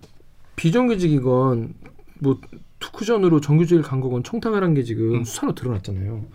비정규직이건 0.56 1.76
뭐 2.20 2.40
투쿠전으로 2.80 3.42
정규직을 3.42 3.84
간 3.84 4.02
거건 4.02 4.24
청탁을 4.24 4.64
한 4.64 4.74
게 4.74 4.82
지금 4.84 5.16
음. 5.20 5.24
수사로 5.24 5.54
드러났잖아요. 5.54 6.26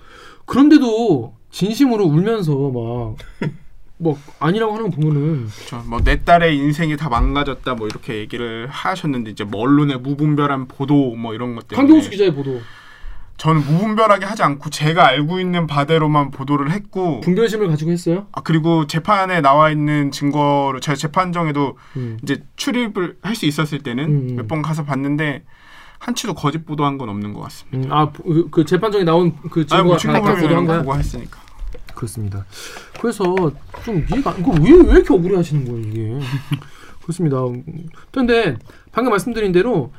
그런데도 0.46 1.34
진심으로 1.50 2.04
울면서 2.04 2.52
막 2.54 3.16
뭐 3.98 4.18
아니라고 4.38 4.74
하는 4.74 4.90
거 4.90 4.96
보면은 4.96 5.48
뭐내 5.86 6.24
딸의 6.24 6.56
인생이 6.56 6.96
다 6.96 7.08
망가졌다 7.08 7.74
뭐 7.74 7.86
이렇게 7.88 8.14
얘기를 8.18 8.68
하셨는데 8.70 9.30
이제 9.30 9.44
뭐 9.44 9.60
언론의 9.62 9.98
무분별한 9.98 10.68
보도 10.68 11.14
뭐 11.16 11.34
이런 11.34 11.54
것 11.54 11.66
때문에 11.68 11.86
강경수 11.86 12.10
기자의 12.10 12.32
보도 12.34 12.60
저는 13.38 13.64
무분별하게 13.64 14.26
하지 14.26 14.42
않고 14.42 14.70
제가 14.70 15.06
알고 15.06 15.38
있는 15.38 15.66
바대로만 15.68 16.30
보도를 16.32 16.72
했고 16.72 17.20
분별심을 17.20 17.68
가지고 17.68 17.92
했어요. 17.92 18.26
아 18.32 18.40
그리고 18.42 18.86
재판에 18.88 19.40
나와 19.40 19.70
있는 19.70 20.10
증거로 20.10 20.80
제가 20.80 20.96
재판정에도 20.96 21.76
음. 21.96 22.18
이제 22.22 22.42
출입을 22.56 23.16
할 23.22 23.36
수 23.36 23.46
있었을 23.46 23.78
때는 23.80 24.04
음, 24.04 24.26
음. 24.30 24.36
몇번 24.36 24.62
가서 24.62 24.84
봤는데 24.84 25.44
한치도 26.00 26.34
거짓 26.34 26.64
보도한 26.66 26.98
건 26.98 27.08
없는 27.08 27.32
것 27.32 27.40
같습니다. 27.42 27.88
음, 27.88 27.92
아, 27.92 28.10
그, 28.10 28.48
그 28.50 28.64
재판정에 28.64 29.04
나온 29.04 29.34
그뭐 29.36 29.96
증거가 29.96 30.22
다, 30.22 30.34
다 30.34 30.40
보도한 30.40 30.66
거야. 30.66 30.78
보고 30.82 30.96
했으니까. 30.96 31.38
그렇습니다. 32.02 32.44
그래서 33.00 33.24
좀 33.84 34.06
이해가 34.10 34.30
안- 34.30 34.38
이거 34.40 34.52
왜, 34.52 34.70
왜 34.70 34.92
이렇게 34.98 35.12
억울해 35.12 35.34
하시는 35.36 35.64
거예요, 35.64 35.80
이게. 35.88 36.18
그렇습니다. 37.02 37.38
그런데 38.12 38.56
방금 38.92 39.10
말씀드린 39.10 39.50
대로 39.50 39.92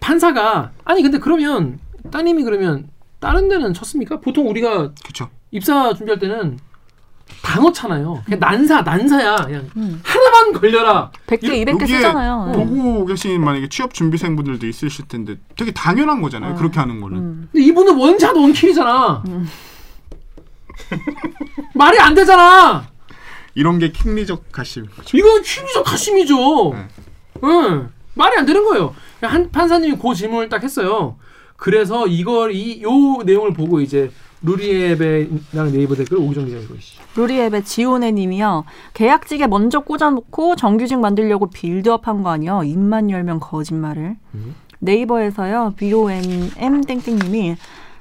판사가 0.00 0.72
아니 0.84 1.02
근데 1.02 1.18
그러면 1.18 1.78
따님이 2.10 2.44
그러면 2.44 2.88
다른 3.20 3.48
데는 3.48 3.74
쳤습니까? 3.74 4.20
보통 4.20 4.48
우리가 4.48 4.92
그렇죠. 5.02 5.28
입사 5.50 5.92
준비할 5.94 6.18
때는 6.18 6.58
다 7.42 7.60
넣잖아요. 7.60 8.22
그냥 8.24 8.40
난사, 8.40 8.82
난사야. 8.82 9.36
그냥 9.36 9.68
음. 9.76 10.00
하나만 10.04 10.52
걸려라. 10.52 11.10
100개, 11.26 11.44
이- 11.44 11.64
200개 11.64 11.80
여기에 11.82 11.96
쓰잖아요. 11.96 12.52
네. 12.54 12.64
보고 12.66 13.04
계신 13.06 13.42
만약에 13.42 13.68
취업 13.68 13.92
준비생분들도 13.92 14.66
있으실 14.66 15.08
텐데 15.08 15.36
되게 15.56 15.72
당연한 15.72 16.20
거잖아요. 16.22 16.52
네. 16.52 16.58
그렇게 16.58 16.78
하는 16.80 17.00
거는. 17.00 17.18
음. 17.18 17.48
근데 17.52 17.66
이분은 17.66 17.96
원샷 17.98 18.34
원킬이잖아. 18.36 19.22
음. 19.28 19.46
말이 21.74 21.98
안 21.98 22.14
되잖아. 22.14 22.86
이런 23.54 23.78
게 23.78 23.90
킹리적 23.92 24.50
가심. 24.52 24.86
이건 25.12 25.42
취미적 25.42 25.84
가심이죠. 25.84 26.72
네. 26.74 26.88
응. 27.44 27.88
말이 28.14 28.36
안 28.36 28.46
되는 28.46 28.64
거예요. 28.64 28.94
한 29.22 29.50
판사님이 29.50 29.96
그 29.96 30.14
질문을 30.14 30.48
딱 30.48 30.62
했어요. 30.62 31.16
그래서 31.56 32.06
이걸 32.06 32.52
이 32.52 32.82
요 32.82 33.22
내용을 33.24 33.52
보고 33.54 33.80
이제 33.80 34.10
루리앱이랑 34.42 35.72
네이버 35.72 35.94
댓글 35.94 36.18
오기정 36.18 36.44
기자 36.46 36.58
읽으시죠. 36.58 37.02
루리앱의 37.16 37.64
지온의 37.64 38.12
님이요. 38.12 38.64
계약직에 38.92 39.46
먼저 39.46 39.80
꽂아놓고 39.80 40.56
정규직 40.56 40.98
만들려고 40.98 41.48
빌드업한 41.48 42.22
거 42.22 42.30
아니요. 42.30 42.62
입만 42.64 43.10
열면 43.10 43.40
거짓말을. 43.40 44.16
음. 44.34 44.54
네이버에서요. 44.80 45.74
BOM 45.78 46.82
땡땡님이 46.86 47.56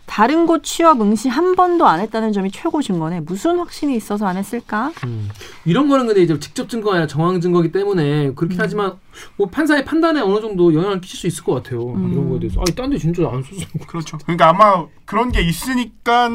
다른 0.05 0.45
곳 0.45 0.63
취업 0.63 1.01
응시 1.01 1.29
한 1.29 1.55
번도 1.55 1.87
안 1.87 1.99
했다는 1.99 2.33
점이 2.33 2.51
최고 2.51 2.81
증거네. 2.81 3.21
무슨 3.21 3.57
확신이 3.57 3.95
있어서 3.95 4.27
안 4.27 4.37
했을까? 4.37 4.91
음. 5.05 5.29
이런 5.65 5.87
거는 5.87 6.05
근데 6.07 6.21
이제 6.21 6.37
직접 6.39 6.69
증거가 6.69 6.95
아니라 6.95 7.07
정황 7.07 7.39
증거기 7.41 7.71
때문에 7.71 8.27
음. 8.27 8.35
그렇긴 8.35 8.59
하지만 8.59 8.93
뭐 9.37 9.47
판사의 9.49 9.85
판단에 9.85 10.19
어느 10.21 10.39
정도 10.41 10.73
영향을 10.73 11.01
끼칠 11.01 11.17
수 11.19 11.27
있을 11.27 11.43
것 11.43 11.55
같아요. 11.55 11.93
음. 11.93 12.11
이런 12.11 12.29
거에 12.29 12.39
대해서. 12.39 12.59
아니 12.61 12.75
딴 12.75 12.89
데 12.89 12.97
진짜 12.97 13.23
안 13.27 13.41
썼어. 13.41 13.65
그렇죠. 13.87 14.17
그러니까 14.19 14.49
아마 14.49 14.85
그런 15.05 15.31
게 15.31 15.41
있으니까 15.41 16.29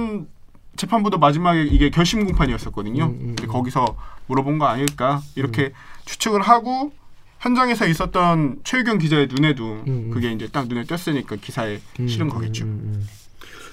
재판부도 0.76 1.18
마지막에 1.18 1.62
이게 1.64 1.90
결심 1.90 2.24
공판이었었거든요. 2.24 3.04
음, 3.04 3.11
음, 3.11 3.26
근데 3.37 3.44
음. 3.44 3.48
거기서 3.48 3.96
물어본 4.28 4.59
거 4.59 4.66
아닐까 4.66 5.20
이렇게 5.37 5.72
추측을 6.07 6.40
하고 6.40 6.92
현장에서 7.40 7.87
있었던 7.87 8.61
최유경 8.64 8.98
기자의 8.98 9.28
눈에도 9.28 9.64
음, 9.64 9.85
음. 9.87 10.11
그게 10.12 10.33
이제 10.33 10.48
딱 10.50 10.66
눈에 10.68 10.85
띄었으니까 10.85 11.37
기사에 11.37 11.81
실은 12.09 12.28
거겠죠. 12.28 12.64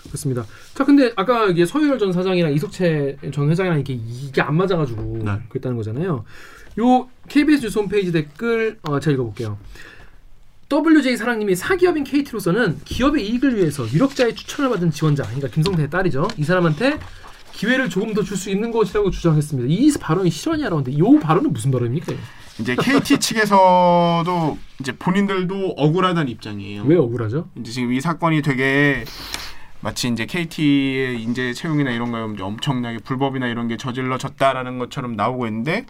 그렇습니다. 0.07 0.45
자, 0.73 0.83
근데 0.85 1.11
아까 1.15 1.45
이게 1.47 1.65
서유열 1.65 1.99
전 1.99 2.11
사장이랑 2.13 2.53
이석채 2.53 3.17
전 3.33 3.49
회장이랑 3.49 3.79
이게 3.79 3.93
이게 3.93 4.41
안 4.41 4.55
맞아가지고 4.55 5.21
네. 5.23 5.31
그랬다는 5.49 5.77
거잖아요. 5.77 6.23
요 6.79 7.09
KBS 7.29 7.63
뉴스 7.63 7.79
홈페이지 7.79 8.11
댓글 8.11 8.77
어, 8.83 8.99
제가 8.99 9.13
읽어볼게요. 9.13 9.57
WJ 10.71 11.15
사랑님이 11.17 11.55
사기업인 11.55 12.03
KT로서는 12.03 12.79
기업의 12.85 13.27
이익을 13.29 13.55
위해서 13.55 13.87
유력자의 13.87 14.35
추천을 14.35 14.69
받은 14.71 14.91
지원자, 14.91 15.23
그러니까 15.23 15.47
김성태의 15.49 15.89
딸이죠. 15.89 16.27
이 16.37 16.43
사람한테 16.43 16.99
기회를 17.53 17.87
조금 17.89 18.13
더 18.13 18.23
줄 18.23 18.35
수 18.35 18.49
있는 18.49 18.71
것이라고 18.71 19.11
주장했습니다. 19.11 19.67
이 19.71 19.91
발언이 19.99 20.29
실언이라고 20.31 20.77
하는데 20.77 20.91
이 20.91 21.19
발언은 21.19 21.53
무슨 21.53 21.71
발언입니까? 21.71 22.13
이제 22.59 22.75
KT 22.75 23.19
측에서도 23.21 24.57
이제 24.79 24.91
본인들도 24.93 25.75
억울하다는 25.77 26.29
입장이에요. 26.31 26.83
왜 26.85 26.95
억울하죠? 26.97 27.47
이제 27.59 27.71
지금 27.71 27.93
이 27.93 28.01
사건이 28.01 28.41
되게 28.41 29.05
마치 29.85 30.07
이제 30.07 30.25
KT의 30.25 31.21
인재 31.21 31.53
채용이나 31.53 31.91
이런 31.91 32.09
거에 32.09 32.23
엄청나게 32.41 32.97
불법이나 33.05 33.45
이런 33.45 33.67
게 33.67 33.77
저질러졌다라는 33.77 34.79
것처럼 34.79 35.15
나오고 35.15 35.45
있는데 35.45 35.85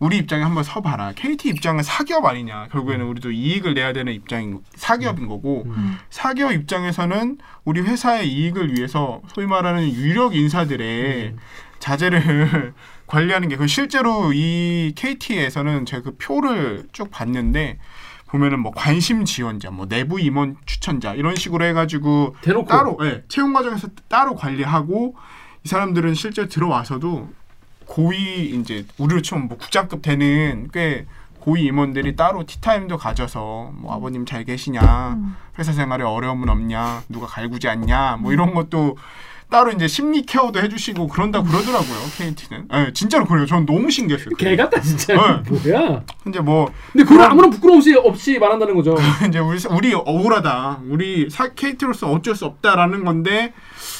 우리 0.00 0.16
입장에 0.18 0.42
한번 0.42 0.64
서봐라. 0.64 1.12
KT 1.12 1.48
입장은 1.50 1.84
사기업 1.84 2.24
아니냐. 2.24 2.66
결국에는 2.72 3.06
우리도 3.06 3.30
이익을 3.30 3.74
내야 3.74 3.92
되는 3.92 4.12
입장인 4.12 4.58
사기업인 4.74 5.28
거고 5.28 5.68
사기업 6.10 6.50
입장에서는 6.50 7.38
우리 7.64 7.80
회사의 7.80 8.28
이익을 8.28 8.76
위해서 8.76 9.22
소위 9.32 9.46
말하는 9.46 9.88
유력 9.88 10.34
인사들의 10.34 11.36
자제를 11.78 12.74
관리하는 13.06 13.48
게 13.48 13.56
그 13.56 13.68
실제로 13.68 14.32
이 14.32 14.94
KT에서는 14.96 15.86
제가 15.86 16.02
그 16.02 16.16
표를 16.16 16.88
쭉 16.90 17.08
봤는데 17.12 17.78
보면은 18.28 18.60
뭐 18.60 18.72
관심 18.74 19.24
지원자, 19.24 19.70
뭐 19.70 19.86
내부 19.86 20.20
임원 20.20 20.56
추천자 20.66 21.14
이런 21.14 21.34
식으로 21.34 21.64
해가지고 21.64 22.36
대놓고. 22.42 22.68
따로 22.68 22.98
예, 23.02 23.24
채용 23.28 23.52
과정에서 23.52 23.88
따로 24.08 24.34
관리하고 24.34 25.16
이 25.64 25.68
사람들은 25.68 26.14
실제 26.14 26.46
들어와서도 26.46 27.28
고위 27.86 28.50
이제 28.50 28.86
우리로 28.98 29.22
치면 29.22 29.48
뭐 29.48 29.56
국장급 29.56 30.02
되는 30.02 30.68
꽤 30.72 31.06
고위 31.40 31.64
임원들이 31.64 32.16
따로 32.16 32.44
티타임도 32.44 32.98
가져서 32.98 33.72
뭐 33.74 33.94
아버님 33.94 34.26
잘 34.26 34.44
계시냐 34.44 35.16
회사 35.58 35.72
생활에 35.72 36.04
어려움은 36.04 36.50
없냐 36.50 37.04
누가 37.08 37.26
갈구지 37.26 37.68
않냐 37.68 38.18
뭐 38.20 38.32
이런 38.32 38.52
것도 38.52 38.98
따로 39.50 39.70
이제 39.72 39.88
심리 39.88 40.22
케어도 40.22 40.60
해주시고 40.60 41.08
그런다 41.08 41.42
그러더라고요 41.42 41.98
KT는 42.18 42.68
예, 42.74 42.92
진짜로 42.92 43.24
그래요 43.24 43.46
저는 43.46 43.64
너무 43.64 43.90
신기했어요 43.90 44.34
개 44.36 44.54
같다 44.56 44.80
진짜. 44.80 45.14
네. 45.14 45.50
뭐야? 45.72 46.02
이제 46.28 46.40
뭐 46.40 46.70
근데 46.92 47.04
그걸 47.04 47.22
아무런 47.22 47.50
부끄러움 47.50 47.78
없이, 47.78 47.94
없이 47.96 48.38
말한다는 48.38 48.74
거죠. 48.74 48.94
이제 49.26 49.38
우리 49.38 49.58
우리 49.70 49.94
억울하다 49.94 50.80
우리 50.88 51.30
사, 51.30 51.48
KT로서 51.54 52.10
어쩔 52.10 52.34
수 52.34 52.44
없다라는 52.44 53.04
건데 53.04 53.54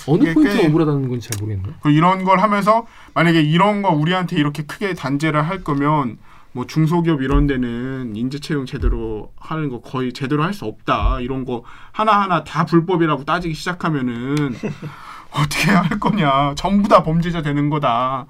어느 0.06 0.24
꽤- 0.34 0.66
억울하다는 0.66 1.08
건지 1.08 1.28
잘 1.30 1.40
모르겠네. 1.42 1.76
그 1.82 1.90
이런 1.90 2.24
걸 2.24 2.40
하면서 2.40 2.86
만약에 3.14 3.40
이런 3.40 3.80
거 3.82 3.90
우리한테 3.90 4.36
이렇게 4.36 4.64
크게 4.64 4.92
단죄를 4.94 5.48
할 5.48 5.64
거면 5.64 6.18
뭐 6.52 6.66
중소기업 6.66 7.22
이런 7.22 7.46
데는 7.46 8.16
인재 8.16 8.38
채용 8.38 8.66
제대로 8.66 9.32
하는 9.38 9.68
거 9.68 9.80
거의 9.80 10.12
제대로 10.12 10.42
할 10.42 10.52
수 10.52 10.64
없다 10.64 11.20
이런 11.20 11.44
거 11.44 11.62
하나 11.92 12.20
하나 12.20 12.42
다 12.44 12.64
불법이라고 12.64 13.24
따지기 13.24 13.54
시작하면은 13.54 14.54
어떻게 15.32 15.70
할 15.70 16.00
거냐. 16.00 16.54
전부 16.56 16.88
다 16.88 17.02
범죄자 17.02 17.42
되는 17.42 17.68
거다. 17.70 18.26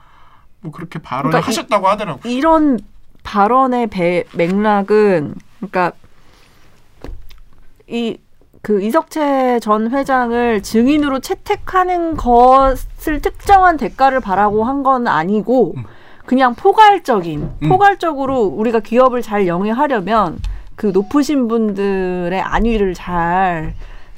뭐 0.61 0.73
그렇게 0.73 0.99
발언을 0.99 1.31
그러니까 1.31 1.47
이- 1.51 1.55
하셨다고 1.55 1.89
하더라고 1.89 2.29
이런 2.29 2.79
발언의 3.23 3.87
배, 3.89 4.25
맥락은 4.35 5.35
그러니까 5.59 5.93
이 7.89 8.19
그 8.61 8.83
이석채 8.83 9.61
전 9.63 9.93
회장을 9.93 10.63
증인으로 10.65 11.21
채택하는 11.21 12.17
것을 12.17 13.21
특정한 13.23 13.77
대가를 13.77 14.19
바라고 14.21 14.65
한 14.65 14.83
건 14.83 15.07
아니고 15.07 15.77
그냥 16.27 16.55
포괄적인 16.57 17.51
음. 17.63 17.69
포괄적으로 17.69 18.41
우리가 18.43 18.81
기업을 18.81 19.23
잘 19.23 19.47
영위하려면 19.47 20.41
그 20.75 20.87
높으신 20.89 21.47
분들의 21.47 22.39
안위를 22.43 22.95
잘 22.95 23.75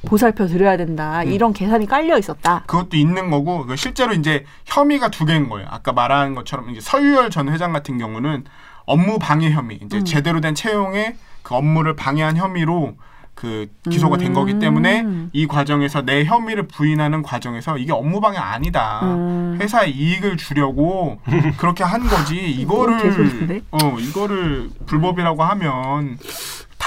보살펴 0.07 0.47
드려야 0.47 0.77
된다 0.77 1.23
이런 1.23 1.53
계산이 1.53 1.87
깔려 1.87 2.19
있었다. 2.19 2.65
그것도 2.67 2.97
있는 2.97 3.31
거고 3.31 3.67
그 3.67 3.77
실제로 3.77 4.13
이제 4.13 4.45
혐의가 4.67 5.09
두 5.09 5.25
개인 5.25 5.49
거예요. 5.49 5.69
아까 5.71 5.93
말한 5.93 6.35
것처럼 6.35 6.71
이제 6.71 6.81
서유열 6.81 7.31
전 7.31 7.49
회장 7.49 7.73
같은 7.73 7.99
경우는 7.99 8.45
업무 8.87 9.19
방해 9.19 9.51
혐의, 9.51 9.79
이제 9.83 9.99
음. 9.99 10.05
제대로 10.05 10.41
된 10.41 10.55
채용에 10.55 11.15
그 11.43 11.55
업무를 11.55 11.95
방해한 11.95 12.37
혐의로 12.37 12.97
그 13.35 13.69
기소가 13.89 14.19
된 14.19 14.35
거기 14.35 14.59
때문에 14.59 15.01
음. 15.01 15.31
이 15.33 15.47
과정에서 15.47 16.03
내 16.03 16.25
혐의를 16.25 16.69
부인하는 16.69 17.23
과정에서 17.23 17.79
이게 17.79 17.91
업무 17.93 18.21
방해 18.21 18.37
아니다. 18.37 19.01
음. 19.03 19.59
회사에 19.61 19.89
이익을 19.89 20.37
주려고 20.37 21.19
그렇게 21.57 21.83
한 21.83 22.07
거지. 22.07 22.37
이거를? 22.37 23.63
어 23.71 23.97
이거를 23.99 24.69
불법이라고 24.87 25.43
하면 25.43 26.19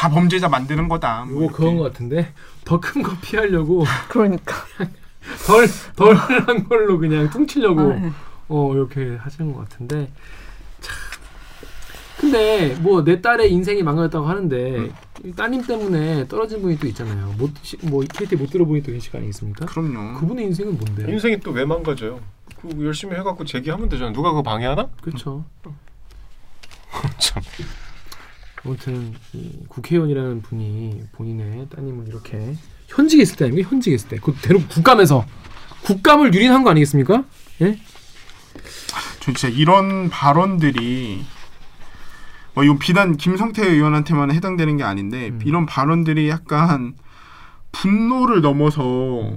다 0.04 0.10
범죄자 0.10 0.50
만드는 0.50 0.90
거다. 0.90 1.24
뭐 1.26 1.46
이거. 1.46 1.54
그건 1.54 1.78
것 1.78 1.84
같은데 1.84 2.34
더 2.66 2.78
큰 2.82 3.02
거 3.04 3.14
피하려고 3.22 3.86
그러니까. 4.10 4.54
덜 5.48 5.66
덜한 5.96 6.68
걸로 6.68 6.98
그냥 7.00 7.30
퉁치려고 7.30 7.80
아, 7.80 7.96
네. 7.96 8.12
어 8.50 8.74
이렇게 8.74 9.16
하시는 9.16 9.54
것 9.54 9.60
같은데 9.62 10.12
참. 10.82 10.94
근데 12.20 12.76
뭐 12.82 13.02
내 13.06 13.22
딸의 13.22 13.50
인생이 13.54 13.82
망가졌다고 13.84 14.26
하는데 14.28 14.92
이 15.24 15.32
따님 15.32 15.62
때문에 15.66 16.28
떨어진 16.28 16.62
분이 16.62 16.78
또 16.80 16.88
있잖아요. 16.88 17.34
못 17.38 17.52
뭐 17.84 18.04
KT 18.04 18.36
못 18.36 18.50
들어보니 18.50 18.84
또 18.84 18.92
계시가 18.92 19.20
아니겠습니까? 19.20 19.66
그럼요. 19.68 20.20
그분의 20.20 20.46
인생은 20.48 20.78
뭔데? 20.78 21.10
인생이 21.10 21.40
또 21.40 21.52
왜 21.52 21.64
망가져요? 21.64 22.20
그 22.62 22.86
열심히 22.86 23.16
해갖고 23.16 23.46
제기하면 23.46 23.88
되잖아. 23.88 24.12
누가 24.12 24.32
그거 24.32 24.44
방해하나? 24.44 24.90
그렇죠. 25.02 25.46
참. 27.20 27.42
아무튼 28.66 29.14
이 29.34 29.52
국회의원이라는 29.68 30.42
분이 30.42 31.02
본인의 31.14 31.68
따님을 31.70 32.08
이렇게 32.08 32.56
현직에 32.88 33.22
있을 33.24 33.36
때 33.36 33.46
아닙니까? 33.46 33.70
현직에 33.70 33.96
있을 33.96 34.10
때. 34.10 34.18
그 34.22 34.34
대놓고 34.42 34.68
국감에서 34.68 35.26
국감을 35.84 36.34
유린한 36.34 36.64
거 36.64 36.70
아니겠습니까? 36.70 37.26
예? 37.62 37.78
저 39.20 39.34
진짜 39.34 39.48
이런 39.50 40.10
발언들이 40.10 41.24
뭐 42.54 42.64
이건 42.64 42.80
비단 42.80 43.18
김성태 43.18 43.66
의원한테만 43.68 44.32
해당되는 44.32 44.78
게 44.78 44.84
아닌데 44.84 45.30
음. 45.30 45.40
이런 45.44 45.66
발언들이 45.66 46.30
약간 46.30 46.94
분노를 47.72 48.42
넘어서 48.42 49.34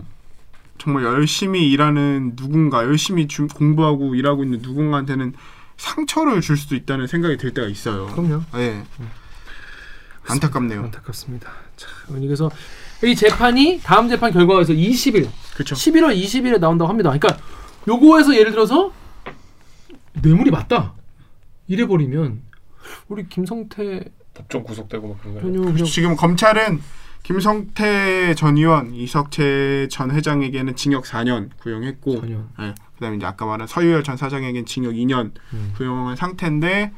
정말 0.79 1.05
열심히 1.05 1.71
일하는 1.71 2.37
누군가 2.37 2.85
열심히 2.85 3.27
주- 3.27 3.49
공부하고 3.49 4.15
일하고 4.15 4.45
있는 4.45 4.61
누군가한테는 4.61 5.33
상처를 5.77 6.41
줄 6.41 6.57
수도 6.57 6.75
있다는 6.75 7.07
생각이 7.07 7.37
들 7.37 7.53
때가 7.53 7.69
있어요. 7.69 8.07
그럼요. 8.07 8.43
예. 8.57 8.83
안타깝네요. 10.29 10.83
안타깝습니다. 10.85 11.51
자, 11.77 11.89
그래서 12.09 12.51
이 13.05 13.15
재판이 13.15 13.81
다음 13.83 14.09
재판 14.09 14.33
결과에서 14.33 14.73
20일, 14.73 15.29
그렇죠. 15.55 15.75
11월 15.75 16.21
20일에 16.21 16.59
나온다고 16.59 16.89
합니다. 16.89 17.11
그러니까 17.11 17.39
요거에서 17.87 18.35
예를 18.35 18.51
들어서 18.51 18.93
뇌물이 20.15 20.51
맞다. 20.51 20.95
이래 21.69 21.87
버리면 21.87 22.43
우리 23.09 23.29
김성태 23.29 24.05
법정 24.35 24.65
구속되고 24.65 25.09
막 25.09 25.21
그런 25.21 25.35
거. 25.35 25.41
전혀 25.41 25.61
그냥 25.61 25.85
지금 25.85 26.17
검찰은 26.17 26.81
김성태 27.27 28.35
전 28.37 28.57
의원, 28.57 28.95
이석채 28.95 29.89
전 29.91 30.13
회장에게는 30.13 30.77
징역 30.77 31.03
4년 31.03 31.51
구형했고 31.59 32.21
전혀 32.21 32.37
예. 32.61 32.73
그다음에 32.95 33.17
이제 33.17 33.27
아까 33.27 33.45
말한 33.47 33.67
서유열 33.67 34.05
전 34.05 34.17
사장에겐 34.17 34.65
징역 34.65 34.93
2년 34.93 35.33
음. 35.53 35.73
구형한 35.77 36.15
상태인데 36.15 36.93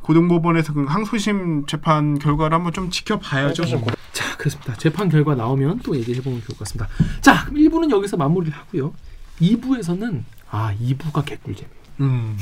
고등법원에서 0.00 0.72
그 0.72 0.84
항소심 0.84 1.66
재판 1.66 2.18
결과를 2.18 2.54
한번 2.56 2.72
좀 2.72 2.88
지켜봐야죠. 2.88 3.64
고- 3.80 3.90
자, 4.14 4.34
그렇습니다. 4.38 4.74
재판 4.76 5.10
결과 5.10 5.34
나오면 5.34 5.80
또 5.80 5.94
얘기해 5.94 6.22
보면 6.22 6.40
좋을 6.40 6.56
것 6.56 6.60
같습니다. 6.60 6.88
자, 7.20 7.44
그럼 7.44 7.56
1부는 7.62 7.90
여기서 7.90 8.16
마무리를 8.16 8.56
하고요. 8.56 8.94
2부에서는 9.42 10.22
아, 10.50 10.74
2부가 10.80 11.22
개꿀잼. 11.26 11.66
음. 12.00 12.38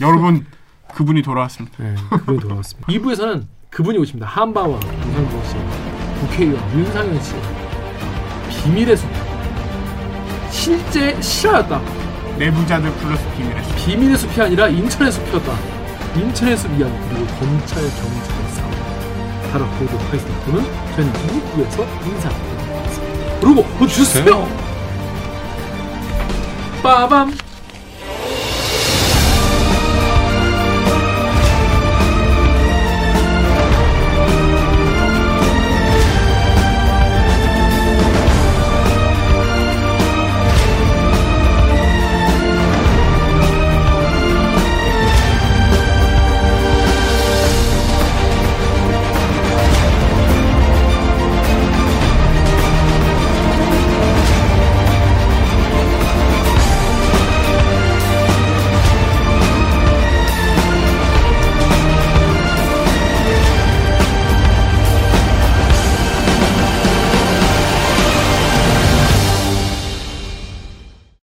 여러분 0.00 0.46
그분이 0.94 1.20
돌아왔습니다. 1.20 1.76
네, 1.84 1.94
그분이 2.08 2.40
돌아왔습니다. 2.40 2.90
2부에서는 2.90 3.44
그분이 3.68 3.98
오십니다. 3.98 4.26
한바와 4.28 4.80
윤상정 4.80 5.44
씨, 5.44 5.93
국회의원 6.28 6.58
윤상현 6.72 7.20
씨, 7.22 7.34
비밀의 8.62 8.96
숲. 8.96 9.08
실제 10.50 11.20
실화였다. 11.20 11.80
내부자들 12.38 12.90
플러스 12.92 13.22
비밀의 13.36 13.64
수. 13.64 13.74
비밀의 13.76 14.16
숲이 14.16 14.40
아니라 14.40 14.68
인천의 14.68 15.12
숲이었다. 15.12 15.52
인천의 16.16 16.56
숲 16.56 16.68
이야기 16.78 16.92
그리고 17.08 17.26
검찰 17.38 17.82
경찰의 17.82 18.50
싸움 18.54 18.70
다뤄보도록 19.52 20.02
하겠습니다. 20.06 20.40
그러면 20.46 20.64
저희는 20.94 21.12
2부에서 21.12 22.06
인사드리겠습니다. 22.06 23.40
그리고 23.40 23.60
어, 23.60 23.86
주세요. 23.86 24.48
빠밤. 26.82 27.32